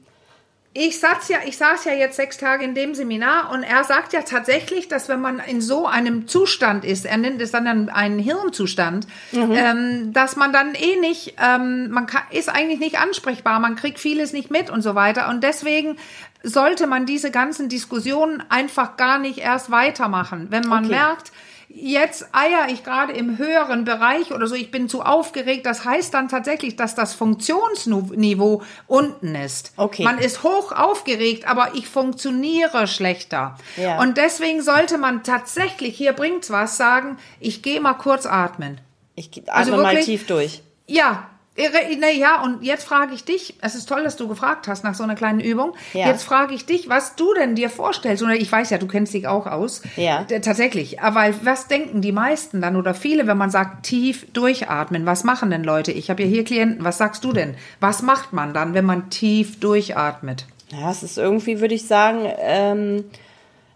Ich 0.77 0.99
saß 0.99 1.29
ja, 1.29 1.37
ich 1.45 1.55
saß 1.55 1.85
ja 1.85 1.93
jetzt 1.93 2.17
sechs 2.17 2.37
Tage 2.37 2.65
in 2.65 2.75
dem 2.75 2.95
Seminar 2.95 3.49
und 3.53 3.63
er 3.63 3.85
sagt 3.85 4.11
ja 4.11 4.23
tatsächlich, 4.23 4.89
dass 4.89 5.07
wenn 5.07 5.21
man 5.21 5.39
in 5.39 5.61
so 5.61 5.87
einem 5.87 6.27
Zustand 6.27 6.83
ist, 6.83 7.05
er 7.05 7.15
nennt 7.15 7.41
es 7.41 7.51
dann 7.51 7.87
einen 7.89 8.19
Hirnzustand, 8.19 9.07
ähm, 9.31 10.11
dass 10.11 10.35
man 10.35 10.51
dann 10.51 10.75
eh 10.75 10.97
nicht, 10.99 11.35
ähm, 11.41 11.91
man 11.91 12.07
kann, 12.07 12.23
ist 12.29 12.49
eigentlich 12.49 12.79
nicht 12.79 12.99
ansprechbar, 12.99 13.61
man 13.61 13.77
kriegt 13.77 13.99
vieles 13.99 14.33
nicht 14.33 14.51
mit 14.51 14.69
und 14.69 14.81
so 14.81 14.95
weiter 14.95 15.29
und 15.29 15.45
deswegen 15.45 15.95
sollte 16.43 16.87
man 16.87 17.05
diese 17.05 17.31
ganzen 17.31 17.69
Diskussionen 17.69 18.43
einfach 18.49 18.97
gar 18.97 19.17
nicht 19.17 19.37
erst 19.39 19.71
weitermachen. 19.71 20.47
Wenn 20.49 20.67
man 20.67 20.83
Okay. 20.83 20.95
merkt, 20.95 21.31
jetzt 21.67 22.27
eier 22.31 22.67
ich 22.69 22.83
gerade 22.83 23.13
im 23.13 23.37
höheren 23.37 23.85
Bereich 23.85 24.31
oder 24.31 24.47
so, 24.47 24.55
ich 24.55 24.71
bin 24.71 24.87
zu 24.89 25.01
aufgeregt. 25.01 25.65
Das 25.65 25.85
heißt 25.85 26.13
dann 26.13 26.29
tatsächlich, 26.29 26.75
dass 26.75 26.95
das 26.95 27.13
Funktionsniveau 27.13 28.61
unten 28.87 29.35
ist. 29.35 29.73
Okay. 29.77 30.03
Man 30.03 30.17
ist 30.19 30.43
hoch 30.43 30.71
aufgeregt, 30.71 31.47
aber 31.47 31.71
ich 31.75 31.87
funktioniere 31.87 32.87
schlechter. 32.87 33.57
Ja. 33.77 33.99
Und 33.99 34.17
deswegen 34.17 34.61
sollte 34.61 34.97
man 34.97 35.23
tatsächlich, 35.23 35.95
hier 35.97 36.13
bringt's 36.13 36.49
was, 36.51 36.77
sagen, 36.77 37.17
ich 37.39 37.61
gehe 37.61 37.81
mal 37.81 37.93
kurz 37.93 38.25
atmen. 38.25 38.79
Ich 39.15 39.29
atme 39.47 39.53
Also 39.53 39.71
mal 39.77 39.83
wirklich- 39.93 40.05
tief 40.05 40.27
durch. 40.27 40.61
Ja, 40.87 41.27
irre- 41.57 41.97
na 41.99 42.09
ja, 42.09 42.41
und 42.43 42.63
jetzt 42.63 42.83
frage 42.83 43.13
ich 43.13 43.23
dich, 43.23 43.55
es 43.61 43.75
ist 43.75 43.87
toll, 43.87 44.03
dass 44.03 44.15
du 44.17 44.27
gefragt 44.27 44.67
hast 44.67 44.83
nach 44.83 44.95
so 44.95 45.03
einer 45.03 45.15
kleinen 45.15 45.39
Übung. 45.39 45.73
Ja. 45.93 46.07
Jetzt 46.07 46.23
frage 46.23 46.53
ich 46.53 46.65
dich, 46.65 46.89
was 46.89 47.15
du 47.15 47.33
denn 47.33 47.55
dir 47.55 47.69
vorstellst. 47.69 48.21
Oder 48.23 48.35
ich 48.35 48.51
weiß 48.51 48.69
ja, 48.69 48.77
du 48.77 48.87
kennst 48.87 49.13
dich 49.13 49.27
auch 49.27 49.45
aus. 49.47 49.81
Ja. 49.95 50.23
D- 50.23 50.39
Tatsächlich. 50.39 50.99
Aber 51.01 51.23
was 51.43 51.67
denken 51.67 52.01
die 52.01 52.11
meisten 52.11 52.61
dann 52.61 52.75
oder 52.75 52.93
viele, 52.93 53.27
wenn 53.27 53.37
man 53.37 53.49
sagt, 53.49 53.85
tief 53.85 54.25
durchatmen? 54.33 55.05
Was 55.05 55.23
machen 55.23 55.49
denn 55.49 55.63
Leute? 55.63 55.91
Ich 55.91 56.09
habe 56.09 56.23
ja 56.23 56.29
hier 56.29 56.43
Klienten. 56.43 56.83
Was 56.83 56.97
sagst 56.97 57.23
du 57.23 57.33
denn? 57.33 57.55
Was 57.79 58.01
macht 58.01 58.33
man 58.33 58.53
dann, 58.53 58.73
wenn 58.73 58.85
man 58.85 59.09
tief 59.09 59.59
durchatmet? 59.59 60.45
Ja, 60.71 60.89
es 60.91 61.03
ist 61.03 61.17
irgendwie, 61.17 61.61
würde 61.61 61.75
ich 61.75 61.87
sagen, 61.87 62.27
ähm, 62.39 63.05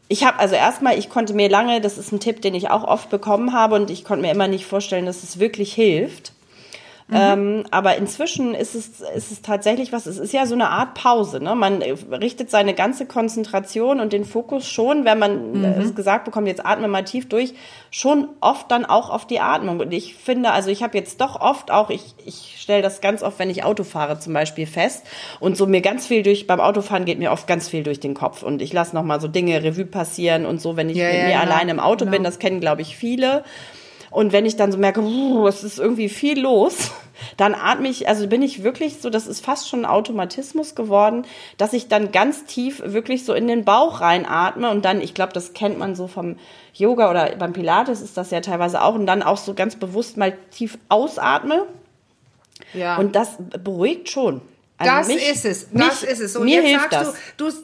ich 0.07 0.23
habe 0.25 0.39
also 0.39 0.55
erstmal, 0.55 0.97
ich 0.97 1.07
konnte 1.09 1.35
mir 1.35 1.49
lange, 1.49 1.81
das 1.81 1.99
ist 1.99 2.11
ein 2.11 2.19
Tipp, 2.19 2.41
den 2.41 2.55
ich 2.55 2.71
auch 2.71 2.83
oft 2.83 3.11
bekommen 3.11 3.53
habe 3.53 3.75
und 3.75 3.91
ich 3.91 4.03
konnte 4.03 4.23
mir 4.25 4.31
immer 4.31 4.47
nicht 4.47 4.65
vorstellen, 4.65 5.05
dass 5.05 5.21
es 5.21 5.39
wirklich 5.39 5.71
hilft. 5.73 6.33
Ähm, 7.11 7.63
aber 7.71 7.95
inzwischen 7.95 8.53
ist 8.53 8.75
es, 8.75 9.01
ist 9.01 9.31
es 9.31 9.41
tatsächlich 9.41 9.91
was, 9.91 10.05
es 10.05 10.19
ist 10.19 10.31
ja 10.31 10.45
so 10.45 10.53
eine 10.53 10.69
Art 10.69 10.93
Pause. 10.93 11.41
Ne? 11.41 11.55
Man 11.55 11.81
richtet 11.81 12.51
seine 12.51 12.75
ganze 12.75 13.07
Konzentration 13.07 13.99
und 13.99 14.13
den 14.13 14.25
Fokus 14.25 14.67
schon, 14.67 15.05
wenn 15.05 15.17
man 15.17 15.63
äh, 15.63 15.81
es 15.81 15.95
gesagt 15.95 16.25
bekommt, 16.25 16.47
jetzt 16.47 16.63
atme 16.63 16.87
mal 16.87 17.03
tief 17.03 17.27
durch, 17.27 17.55
schon 17.89 18.27
oft 18.41 18.69
dann 18.69 18.85
auch 18.85 19.09
auf 19.09 19.25
die 19.25 19.39
Atmung. 19.39 19.79
Und 19.79 19.91
ich 19.91 20.15
finde, 20.15 20.51
also 20.51 20.69
ich 20.69 20.83
habe 20.83 20.97
jetzt 20.97 21.19
doch 21.19 21.41
oft 21.41 21.71
auch, 21.71 21.89
ich, 21.89 22.13
ich 22.25 22.57
stelle 22.59 22.83
das 22.83 23.01
ganz 23.01 23.23
oft, 23.23 23.39
wenn 23.39 23.49
ich 23.49 23.63
Auto 23.63 23.83
fahre 23.83 24.19
zum 24.19 24.33
Beispiel 24.33 24.67
fest 24.67 25.03
und 25.39 25.57
so 25.57 25.65
mir 25.65 25.81
ganz 25.81 26.05
viel 26.05 26.21
durch, 26.21 26.45
beim 26.45 26.59
Autofahren 26.59 27.05
geht 27.05 27.17
mir 27.17 27.31
oft 27.31 27.47
ganz 27.47 27.67
viel 27.67 27.81
durch 27.81 27.99
den 27.99 28.13
Kopf 28.13 28.43
und 28.43 28.61
ich 28.61 28.71
lasse 28.71 28.95
nochmal 28.95 29.19
so 29.19 29.27
Dinge 29.27 29.63
Revue 29.63 29.85
passieren 29.85 30.45
und 30.45 30.61
so, 30.61 30.77
wenn 30.77 30.89
ich 30.89 30.97
Ja, 30.97 31.07
mit 31.07 31.15
ja, 31.15 31.23
mir 31.23 31.29
genau, 31.29 31.41
alleine 31.41 31.71
im 31.71 31.79
Auto 31.79 32.05
bin, 32.05 32.11
genau. 32.13 32.25
das 32.25 32.37
kennen 32.37 32.59
glaube 32.59 32.83
ich 32.83 32.95
viele. 32.95 33.43
Und 34.11 34.31
wenn 34.31 34.45
ich 34.45 34.55
dann 34.55 34.71
so 34.71 34.77
merke, 34.77 35.01
"Puh, 35.01 35.47
es 35.47 35.63
ist 35.63 35.77
irgendwie 35.77 36.09
viel 36.09 36.39
los, 36.39 36.91
dann 37.37 37.53
atme 37.53 37.87
ich, 37.89 38.07
also 38.07 38.27
bin 38.27 38.41
ich 38.41 38.63
wirklich 38.63 38.97
so, 39.01 39.09
das 39.09 39.27
ist 39.27 39.43
fast 39.45 39.69
schon 39.69 39.81
ein 39.81 39.85
Automatismus 39.85 40.73
geworden, 40.73 41.25
dass 41.57 41.73
ich 41.73 41.89
dann 41.89 42.11
ganz 42.11 42.45
tief 42.45 42.81
wirklich 42.83 43.23
so 43.25 43.33
in 43.33 43.47
den 43.47 43.65
Bauch 43.65 44.01
reinatme 44.01 44.69
und 44.71 44.83
dann, 44.85 44.99
ich 45.01 45.13
glaube, 45.13 45.33
das 45.33 45.53
kennt 45.53 45.77
man 45.77 45.95
so 45.95 46.07
vom 46.07 46.37
Yoga 46.73 47.09
oder 47.11 47.35
beim 47.35 47.53
Pilates 47.53 48.01
ist 48.01 48.17
das 48.17 48.31
ja 48.31 48.41
teilweise 48.41 48.81
auch 48.81 48.95
und 48.95 49.05
dann 49.05 49.21
auch 49.21 49.37
so 49.37 49.53
ganz 49.53 49.75
bewusst 49.75 50.17
mal 50.17 50.35
tief 50.51 50.77
ausatme 50.87 51.65
Ja. 52.73 52.97
und 52.97 53.15
das 53.15 53.33
beruhigt 53.63 54.09
schon. 54.09 54.41
Also 54.77 54.93
Das 54.93 55.07
mich- 55.07 55.29
ist 55.29 55.45
es. 55.45 55.71
mich- 55.71 55.85
Das 55.87 56.03
ist 56.03 56.19
es. 56.21 56.35
Und 56.37 56.45
mir 56.45 56.61
jetzt 56.61 56.69
hilft 56.69 56.91
sagst 56.91 57.09
das. 57.09 57.15
du, 57.37 57.49
du, 57.51 57.57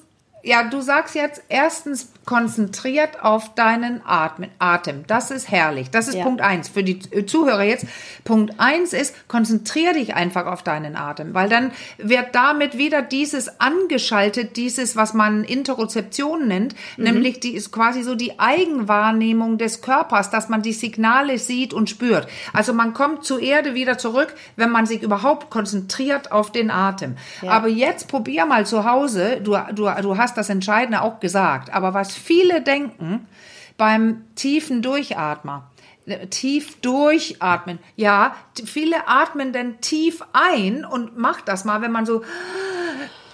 ja, 0.46 0.64
du 0.64 0.80
sagst 0.82 1.16
jetzt 1.16 1.42
erstens 1.50 2.10
konzentriert 2.26 3.22
auf 3.24 3.54
deinen 3.56 4.02
Atmen, 4.06 4.50
Atem. 4.58 5.04
Das 5.08 5.30
ist 5.32 5.50
herrlich. 5.52 5.90
Das 5.92 6.08
ist 6.08 6.16
Ja. 6.16 6.24
Punkt 6.24 6.42
eins 6.42 6.70
für 6.70 6.84
die 6.84 7.00
Zuhörer 7.26 7.64
jetzt. 7.64 7.86
Punkt 8.24 8.54
eins 8.60 8.94
ist, 8.94 9.28
konzentrier 9.28 9.94
dich 9.94 10.16
einfach 10.16 10.46
auf 10.46 10.64
deinen 10.64 10.96
Atem, 10.96 11.34
weil 11.34 11.50
dann 11.50 11.72
wird 11.98 12.34
damit 12.34 12.78
wieder 12.78 13.02
dieses 13.02 13.60
angeschaltet, 13.60 14.56
dieses, 14.58 14.96
was 14.96 15.14
man 15.14 15.44
Interozeption 15.44 16.48
nennt, 16.48 16.76
Mhm. 16.98 17.04
nämlich 17.04 17.40
die 17.40 17.56
ist 17.56 17.72
quasi 17.72 18.02
so 18.04 18.16
die 18.16 18.40
Eigenwahrnehmung 18.40 19.58
des 19.58 19.82
Körpers, 19.82 20.30
dass 20.30 20.50
man 20.50 20.62
die 20.62 20.74
Signale 20.74 21.38
sieht 21.38 21.74
und 21.74 21.90
spürt. 21.90 22.28
Also 22.54 22.74
man 22.74 22.94
kommt 22.94 23.24
zur 23.24 23.40
Erde 23.42 23.74
wieder 23.74 23.98
zurück, 23.98 24.34
wenn 24.56 24.70
man 24.70 24.86
sich 24.86 25.02
überhaupt 25.02 25.50
konzentriert 25.50 26.32
auf 26.32 26.52
den 26.52 26.72
Atem. 26.72 27.16
Aber 27.48 27.68
jetzt 27.68 28.08
probier 28.08 28.46
mal 28.46 28.66
zu 28.66 28.84
Hause, 28.84 29.42
du, 29.44 29.56
du, 29.74 29.90
du 30.02 30.18
hast 30.18 30.35
das 30.36 30.50
Entscheidende 30.50 31.02
auch 31.02 31.20
gesagt, 31.20 31.74
aber 31.74 31.94
was 31.94 32.14
viele 32.16 32.62
denken 32.62 33.28
beim 33.78 34.26
tiefen 34.36 34.82
Durchatmer, 34.82 35.70
tief 36.30 36.80
durchatmen. 36.82 37.80
Ja, 37.96 38.36
viele 38.64 39.08
atmen 39.08 39.54
denn 39.54 39.82
tief 39.82 40.22
ein 40.34 40.86
und 40.86 41.18
macht 41.18 41.48
das 41.48 41.66
mal, 41.66 41.82
wenn 41.82 41.92
man 41.92 42.06
so 42.06 42.22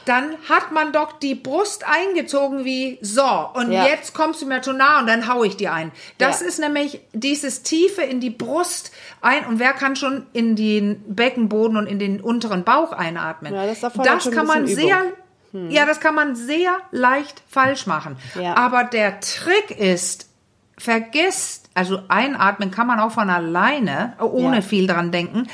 dann 0.06 0.36
hat 0.50 0.72
man 0.72 0.92
doch 0.92 1.12
die 1.20 1.36
Brust 1.36 1.86
eingezogen 1.88 2.66
wie 2.66 2.98
so 3.02 3.24
und 3.54 3.72
Ja. 3.72 3.86
jetzt 3.86 4.16
kommst 4.16 4.42
du 4.42 4.48
mir 4.48 4.62
zu 4.62 4.74
nah 4.74 5.00
und 5.00 5.08
dann 5.08 5.32
hau 5.32 5.44
ich 5.44 5.58
dir 5.58 5.74
ein. 5.74 5.92
Das 6.18 6.42
Ja. 6.42 6.48
ist 6.48 6.60
nämlich 6.60 7.02
dieses 7.14 7.62
Tiefe 7.62 8.02
in 8.02 8.20
die 8.20 8.32
Brust 8.32 8.92
ein 9.22 9.46
und 9.46 9.60
wer 9.60 9.74
kann 9.74 9.96
schon 9.96 10.26
in 10.34 10.56
den 10.56 11.04
Beckenboden 11.16 11.78
und 11.78 11.86
in 11.86 12.00
den 12.00 12.20
unteren 12.20 12.64
Bauch 12.64 12.94
einatmen? 12.94 13.54
Ja, 13.54 13.68
das 13.68 13.80
das 13.82 14.32
kann 14.32 14.48
man 14.48 14.66
sehr 14.66 14.86
Übung. 14.86 15.14
Ja, 15.54 15.86
das 15.86 16.00
kann 16.00 16.16
man 16.16 16.36
sehr 16.36 16.78
leicht 16.92 17.42
falsch 17.48 17.86
machen. 17.88 18.18
Ja. 18.40 18.56
Aber 18.56 18.84
der 18.84 19.20
Trick 19.20 19.72
ist, 19.72 20.30
vergisst, 20.78 21.70
also 21.74 22.00
einatmen 22.08 22.72
kann 22.72 22.88
man 22.88 23.00
auch 23.00 23.12
von 23.12 23.30
alleine, 23.30 24.14
ohne 24.20 24.58
Ja. 24.58 24.62
viel 24.62 24.88
dran 24.88 25.12
denken. 25.12 25.48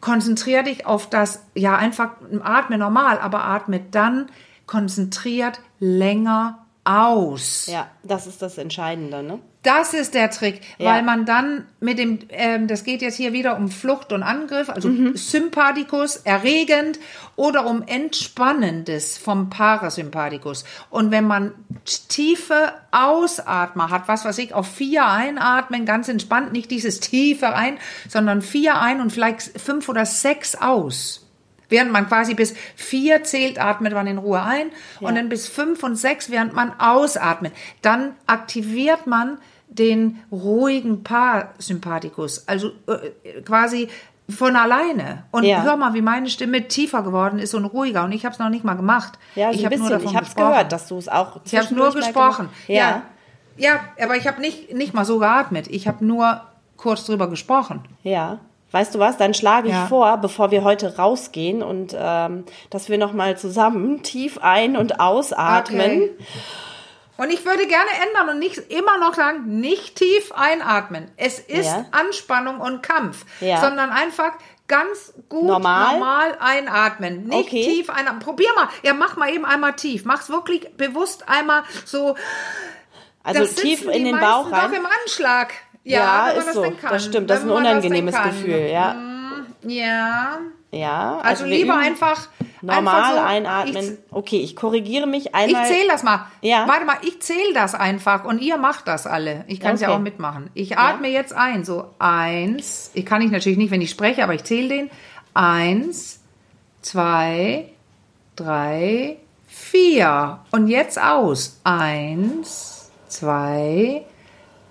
Konzentrier 0.00 0.62
dich 0.62 0.86
auf 0.86 1.08
das, 1.08 1.44
ja, 1.54 1.76
einfach 1.76 2.10
atme 2.42 2.78
normal, 2.78 3.18
aber 3.20 3.44
atme 3.44 3.80
dann 3.80 4.30
konzentriert 4.66 5.60
länger 5.80 6.58
aus. 6.84 7.66
Ja, 7.66 7.88
das 8.02 8.26
ist 8.26 8.42
das 8.42 8.58
Entscheidende, 8.58 9.22
ne? 9.22 9.38
Das 9.62 9.94
ist 9.94 10.14
der 10.14 10.28
Trick, 10.30 10.60
Ja. 10.78 10.90
weil 10.92 11.02
man 11.04 11.24
dann 11.24 11.66
mit 11.78 11.96
dem, 11.98 12.18
ähm, 12.30 12.66
das 12.66 12.82
geht 12.82 13.00
jetzt 13.00 13.16
hier 13.16 13.32
wieder 13.32 13.56
um 13.56 13.68
Flucht 13.70 14.12
und 14.12 14.24
Angriff, 14.24 14.68
also 14.68 14.88
Mhm. 14.88 15.16
Sympathikus, 15.16 16.16
erregend 16.16 16.98
oder 17.36 17.66
um 17.66 17.82
Entspannendes 17.86 19.18
vom 19.18 19.50
Parasympathikus. 19.50 20.64
Und 20.90 21.12
wenn 21.12 21.26
man 21.26 21.52
tiefe 22.08 22.72
Ausatmer 22.90 23.90
hat, 23.90 24.08
was 24.08 24.24
weiß 24.24 24.38
ich, 24.38 24.52
auf 24.52 24.66
vier 24.66 25.06
einatmen, 25.06 25.86
ganz 25.86 26.08
entspannt, 26.08 26.52
nicht 26.52 26.70
dieses 26.70 26.98
tiefe 27.00 27.54
ein, 27.54 27.78
sondern 28.08 28.42
vier 28.42 28.80
ein 28.80 29.00
und 29.00 29.10
vielleicht 29.12 29.60
fünf 29.60 29.88
oder 29.88 30.06
sechs 30.06 30.54
aus. 30.56 31.20
Während 31.68 31.90
man 31.90 32.06
quasi 32.06 32.34
bis 32.34 32.52
vier 32.76 33.24
zählt, 33.24 33.58
atmet 33.58 33.94
man 33.94 34.06
in 34.06 34.18
Ruhe 34.18 34.42
ein 34.42 34.66
und 35.00 35.14
dann 35.14 35.30
bis 35.30 35.48
fünf 35.48 35.82
und 35.82 35.96
sechs, 35.96 36.30
während 36.30 36.52
man 36.52 36.78
ausatmet. 36.78 37.52
Dann 37.80 38.14
aktiviert 38.26 39.06
man 39.06 39.38
den 39.78 40.18
ruhigen 40.30 41.02
Parasympathikus, 41.02 42.46
also 42.48 42.68
äh, 42.86 43.40
quasi 43.42 43.88
von 44.30 44.56
alleine. 44.56 45.24
Und 45.30 45.44
Ja. 45.44 45.62
hör 45.62 45.76
mal, 45.76 45.94
wie 45.94 46.02
meine 46.02 46.28
Stimme 46.28 46.68
tiefer 46.68 47.02
geworden 47.02 47.38
ist 47.38 47.54
und 47.54 47.64
ruhiger. 47.66 48.04
Und 48.04 48.12
ich 48.12 48.24
habe 48.24 48.32
es 48.32 48.38
noch 48.38 48.48
nicht 48.48 48.64
mal 48.64 48.74
gemacht. 48.74 49.18
Ja, 49.34 49.52
so 49.52 49.58
ich 49.58 49.64
habe 49.64 49.76
nur 49.78 49.90
davon 49.90 50.08
ich 50.08 50.14
habe 50.16 50.24
es 50.26 50.34
gesprochen. 50.34 50.50
gehört, 50.52 50.72
dass 50.72 50.88
du 50.88 50.96
es 50.96 51.08
auch 51.08 51.40
Ich 51.44 51.56
habe 51.56 51.74
nur 51.74 51.92
gesprochen. 51.92 52.48
gemacht- 52.48 52.68
Ja. 52.68 53.02
ja, 53.56 53.80
aber 54.02 54.16
ich 54.16 54.26
habe 54.26 54.40
nicht, 54.40 54.72
nicht 54.74 54.94
mal 54.94 55.04
so 55.04 55.18
geatmet. 55.18 55.66
Ich 55.68 55.88
habe 55.88 56.04
nur 56.04 56.40
kurz 56.76 57.04
drüber 57.04 57.28
gesprochen. 57.28 57.80
Ja. 58.02 58.38
Weißt 58.70 58.94
du 58.94 58.98
was? 58.98 59.18
Dann 59.18 59.34
schlage 59.34 59.68
ich 59.68 59.74
Ja. 59.74 59.86
vor, 59.86 60.16
bevor 60.18 60.50
wir 60.50 60.64
heute 60.64 60.96
rausgehen 60.96 61.62
und 61.62 61.94
ähm, 61.98 62.44
dass 62.70 62.88
wir 62.88 62.96
noch 62.96 63.12
mal 63.12 63.36
zusammen 63.36 64.02
tief 64.02 64.38
ein- 64.40 64.78
und 64.78 64.98
ausatmen. 64.98 65.80
Okay. 66.04 66.10
Und 67.22 67.30
ich 67.30 67.44
würde 67.44 67.66
gerne 67.68 67.90
ändern 68.08 68.30
und 68.30 68.38
nicht 68.40 68.58
immer 68.72 68.98
noch 68.98 69.14
sagen, 69.14 69.60
nicht 69.60 69.94
tief 69.96 70.32
einatmen. 70.32 71.08
Es 71.16 71.38
ist 71.38 71.66
Ja. 71.66 71.84
Anspannung 71.92 72.58
und 72.60 72.82
Kampf, 72.82 73.24
Ja. 73.40 73.60
sondern 73.60 73.90
einfach 73.90 74.32
ganz 74.66 75.12
gut 75.28 75.44
Normal? 75.44 75.92
normal 75.98 76.36
einatmen. 76.40 77.26
Nicht 77.26 77.46
Okay. 77.46 77.64
tief 77.64 77.90
einatmen. 77.90 78.20
Probier 78.20 78.48
mal. 78.56 78.68
Ja, 78.82 78.92
mach 78.94 79.16
mal 79.16 79.30
eben 79.32 79.44
einmal 79.44 79.74
tief. 79.74 80.04
Mach's 80.04 80.30
wirklich 80.30 80.76
bewusst 80.76 81.28
einmal 81.28 81.62
so. 81.84 82.16
Also 83.22 83.44
tief 83.46 83.86
in 83.86 84.04
den 84.04 84.18
Bauch 84.18 84.50
rein. 84.50 84.70
doch 84.72 84.76
im 84.78 84.86
Anschlag. 84.86 85.52
Ja, 85.84 86.28
Ja, 86.28 86.28
ist 86.30 86.46
das 86.48 86.54
so. 86.54 86.72
Das 86.88 87.04
stimmt, 87.04 87.30
das 87.30 87.38
ist 87.40 87.44
ein 87.44 87.50
unangenehmes. 87.50 88.16
Gefühl, 88.20 88.68
ja. 88.72 88.96
Ja. 89.62 90.38
Ja. 90.72 91.18
Also, 91.22 91.44
wir 91.44 91.50
lieber 91.52 91.76
einfach 91.76 92.28
normal 92.62 92.94
einfach 92.94 93.12
so, 93.12 93.20
einatmen. 93.20 93.98
okay, 94.10 94.38
ich 94.40 94.56
korrigiere 94.56 95.06
mich 95.06 95.26
Ich 95.26 95.34
einmal. 95.34 95.66
zähle 95.66 95.88
das 95.88 96.02
mal. 96.02 96.26
Ja. 96.40 96.66
Warte 96.66 96.86
mal, 96.86 96.96
ich 97.02 97.20
zähle 97.20 97.52
das 97.52 97.74
einfach 97.74 98.24
und 98.24 98.40
ihr 98.40 98.56
macht 98.56 98.88
das 98.88 99.06
alle. 99.06 99.44
Ich 99.48 99.60
kann 99.60 99.74
es 99.74 99.82
ja 99.82 99.88
Okay. 99.88 99.96
auch 99.98 100.00
mitmachen. 100.02 100.48
Ich 100.54 100.78
atme 100.78 101.08
jetzt 101.08 101.34
ein. 101.34 101.64
So 101.64 101.90
eins. 101.98 102.90
Ich 102.94 103.04
kann 103.04 103.20
ich 103.20 103.30
natürlich 103.30 103.58
nicht, 103.58 103.70
wenn 103.70 103.82
ich 103.82 103.90
spreche, 103.90 104.24
aber 104.24 104.32
ich 104.34 104.44
zähle 104.44 104.68
den. 104.68 104.90
Eins, 105.34 106.20
zwei, 106.80 107.66
drei, 108.36 109.18
vier. 109.48 110.38
Und 110.52 110.68
jetzt 110.68 110.98
aus. 111.02 111.60
Eins, 111.64 112.90
zwei, 113.08 114.04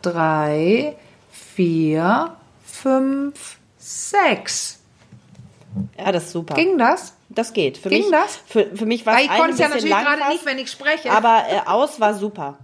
drei, 0.01 0.95
vier, 1.31 2.35
fünf, 2.65 3.57
sechs. 3.77 4.80
Ja, 5.97 6.11
das 6.11 6.25
ist 6.25 6.31
super. 6.31 6.53
Ging 6.55 6.77
das? 6.77 7.15
das 7.29 7.53
geht. 7.53 7.77
Für 7.77 7.89
Ging 7.89 8.01
mich, 8.03 8.11
das? 8.11 8.39
Für, 8.45 8.65
für 8.75 8.85
mich 8.85 9.05
war 9.05 9.15
es 9.17 9.21
ich 9.23 9.29
ein 9.29 9.37
konnte 9.37 9.53
es 9.53 9.59
ja 9.59 9.67
natürlich 9.69 9.89
gerade 9.95 10.27
nicht, 10.29 10.45
wenn 10.45 10.57
ich 10.59 10.69
spreche. 10.69 11.11
Aber 11.11 11.43
äh, 11.49 11.61
aus 11.65 11.99
war 11.99 12.13
super. 12.13 12.57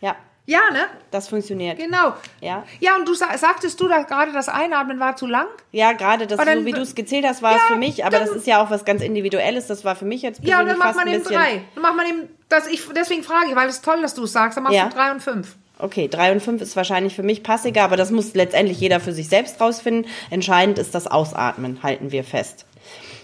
Ja, 0.00 0.16
ja, 0.46 0.60
ne? 0.72 0.80
das 1.10 1.28
funktioniert. 1.28 1.78
Genau. 1.78 2.14
Ja. 2.40 2.64
Ja, 2.80 2.96
und 2.96 3.06
du 3.06 3.14
sa- 3.14 3.36
sagtest 3.36 3.78
du 3.80 3.86
da 3.86 4.02
gerade, 4.02 4.32
das 4.32 4.48
Einatmen 4.48 4.98
war 4.98 5.14
zu 5.14 5.26
lang? 5.26 5.46
Ja, 5.72 5.92
gerade 5.92 6.26
das, 6.26 6.38
dann- 6.44 6.60
so 6.60 6.64
wie 6.64 6.72
du 6.72 6.80
es 6.80 6.94
gezählt 6.94 7.24
hast, 7.26 7.42
war 7.42 7.54
es 7.54 7.62
Ja, 7.62 7.74
für 7.74 7.76
mich, 7.76 8.04
aber 8.04 8.18
das 8.18 8.30
dann- 8.30 8.38
ist 8.38 8.46
ja 8.46 8.62
auch 8.64 8.70
was 8.70 8.84
ganz 8.84 9.02
Individuelles. 9.02 9.66
Das 9.66 9.84
war 9.84 9.94
für 9.94 10.06
mich 10.06 10.22
jetzt 10.22 10.40
Ja, 10.42 10.58
und 10.60 10.66
persönlich 10.66 10.78
dann 10.78 10.96
macht 10.96 11.06
man 11.06 11.14
eben 11.14 11.24
drei. 11.24 11.62
Dann 11.74 11.82
macht 11.82 11.96
man 11.96 12.06
eben, 12.06 12.28
das 12.48 12.66
ich, 12.66 12.82
deswegen 12.96 13.22
frage 13.22 13.50
ich, 13.50 13.56
weil 13.56 13.68
es 13.68 13.76
ist 13.76 13.84
toll, 13.84 14.00
dass 14.02 14.14
du 14.14 14.24
es 14.24 14.32
sagst. 14.32 14.56
Dann 14.56 14.64
machst 14.64 14.76
Ja. 14.76 14.88
du 14.88 14.94
drei 14.94 15.12
und 15.12 15.22
fünf. 15.22 15.56
Okay, 15.78 16.08
drei 16.08 16.32
und 16.32 16.42
fünf 16.42 16.60
ist 16.60 16.74
wahrscheinlich 16.76 17.14
für 17.14 17.22
mich 17.22 17.42
passiger, 17.42 17.84
aber 17.84 17.96
das 17.96 18.10
muss 18.10 18.34
letztendlich 18.34 18.80
jeder 18.80 18.98
für 19.00 19.12
sich 19.12 19.28
selbst 19.28 19.60
rausfinden. 19.60 20.10
Entscheidend 20.30 20.78
ist 20.78 20.94
das 20.94 21.06
Ausatmen, 21.06 21.82
halten 21.82 22.10
wir 22.10 22.24
fest. 22.24 22.64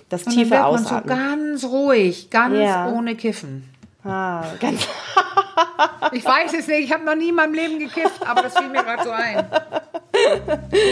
Das 0.08 0.22
Und 0.22 0.26
dann 0.28 0.34
tiefe 0.34 0.50
wird 0.52 0.60
man 0.62 0.78
so 0.78 0.84
Ausatmen. 0.90 1.16
ganz 1.18 1.64
ruhig, 1.64 2.30
ganz 2.30 2.54
Ja. 2.58 2.88
ohne 2.90 3.16
Kiffen. 3.16 3.68
ah, 4.04 4.44
ganz 4.60 4.86
Ich 6.12 6.24
weiß 6.24 6.52
es 6.58 6.66
nicht, 6.66 6.80
ich 6.80 6.92
habe 6.92 7.04
noch 7.04 7.14
nie 7.14 7.30
in 7.30 7.34
meinem 7.34 7.54
Leben 7.54 7.78
gekifft, 7.78 8.20
aber 8.26 8.42
das 8.42 8.56
fiel 8.56 8.68
mir 8.68 8.82
gerade 8.82 9.02
so 9.04 9.10
ein. 9.10 9.46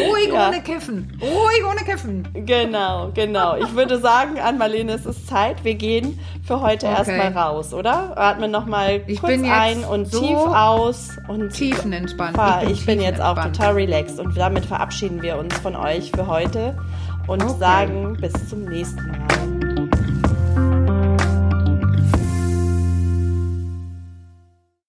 Ruhig 0.09 0.33
ohne 0.33 0.61
Kiffen. 0.63 1.19
Ruhig 1.21 1.65
ohne 1.69 1.81
Kiffen. 1.85 2.29
Genau, 2.35 3.11
genau. 3.15 3.57
Ich 3.57 3.75
würde 3.75 3.99
sagen, 3.99 4.41
an 4.41 4.59
Marlene, 4.59 4.93
es 4.95 5.07
ist 5.07 5.29
Zeit. 5.29 5.63
Wir 5.65 5.75
gehen 5.75 6.19
für 6.45 6.61
heute 6.61 6.87
Okay. 6.87 6.97
erstmal 6.99 7.33
raus, 7.45 7.73
oder? 7.73 8.17
Atmen 8.17 8.51
nochmal 8.51 9.01
kurz 9.21 9.41
ein 9.45 9.85
und 9.85 10.07
so 10.11 10.21
tief 10.21 10.37
aus. 10.39 11.11
Und 11.29 11.51
Tiefenentspannt. 11.51 12.37
Ich 12.37 12.67
bin, 12.67 12.71
ich 12.75 12.87
bin 12.87 13.01
jetzt 13.01 13.21
auch 13.21 13.41
total 13.41 13.75
relaxed 13.75 14.19
und 14.19 14.37
damit 14.37 14.65
verabschieden 14.67 15.23
wir 15.23 15.37
uns 15.39 15.57
von 15.59 15.77
euch 15.77 16.11
für 16.15 16.27
heute 16.27 16.77
und 17.29 17.43
Okay. 17.43 17.55
sagen 17.59 18.17
bis 18.21 18.33
zum 18.49 18.65
nächsten 18.65 19.07
Mal. 19.07 19.72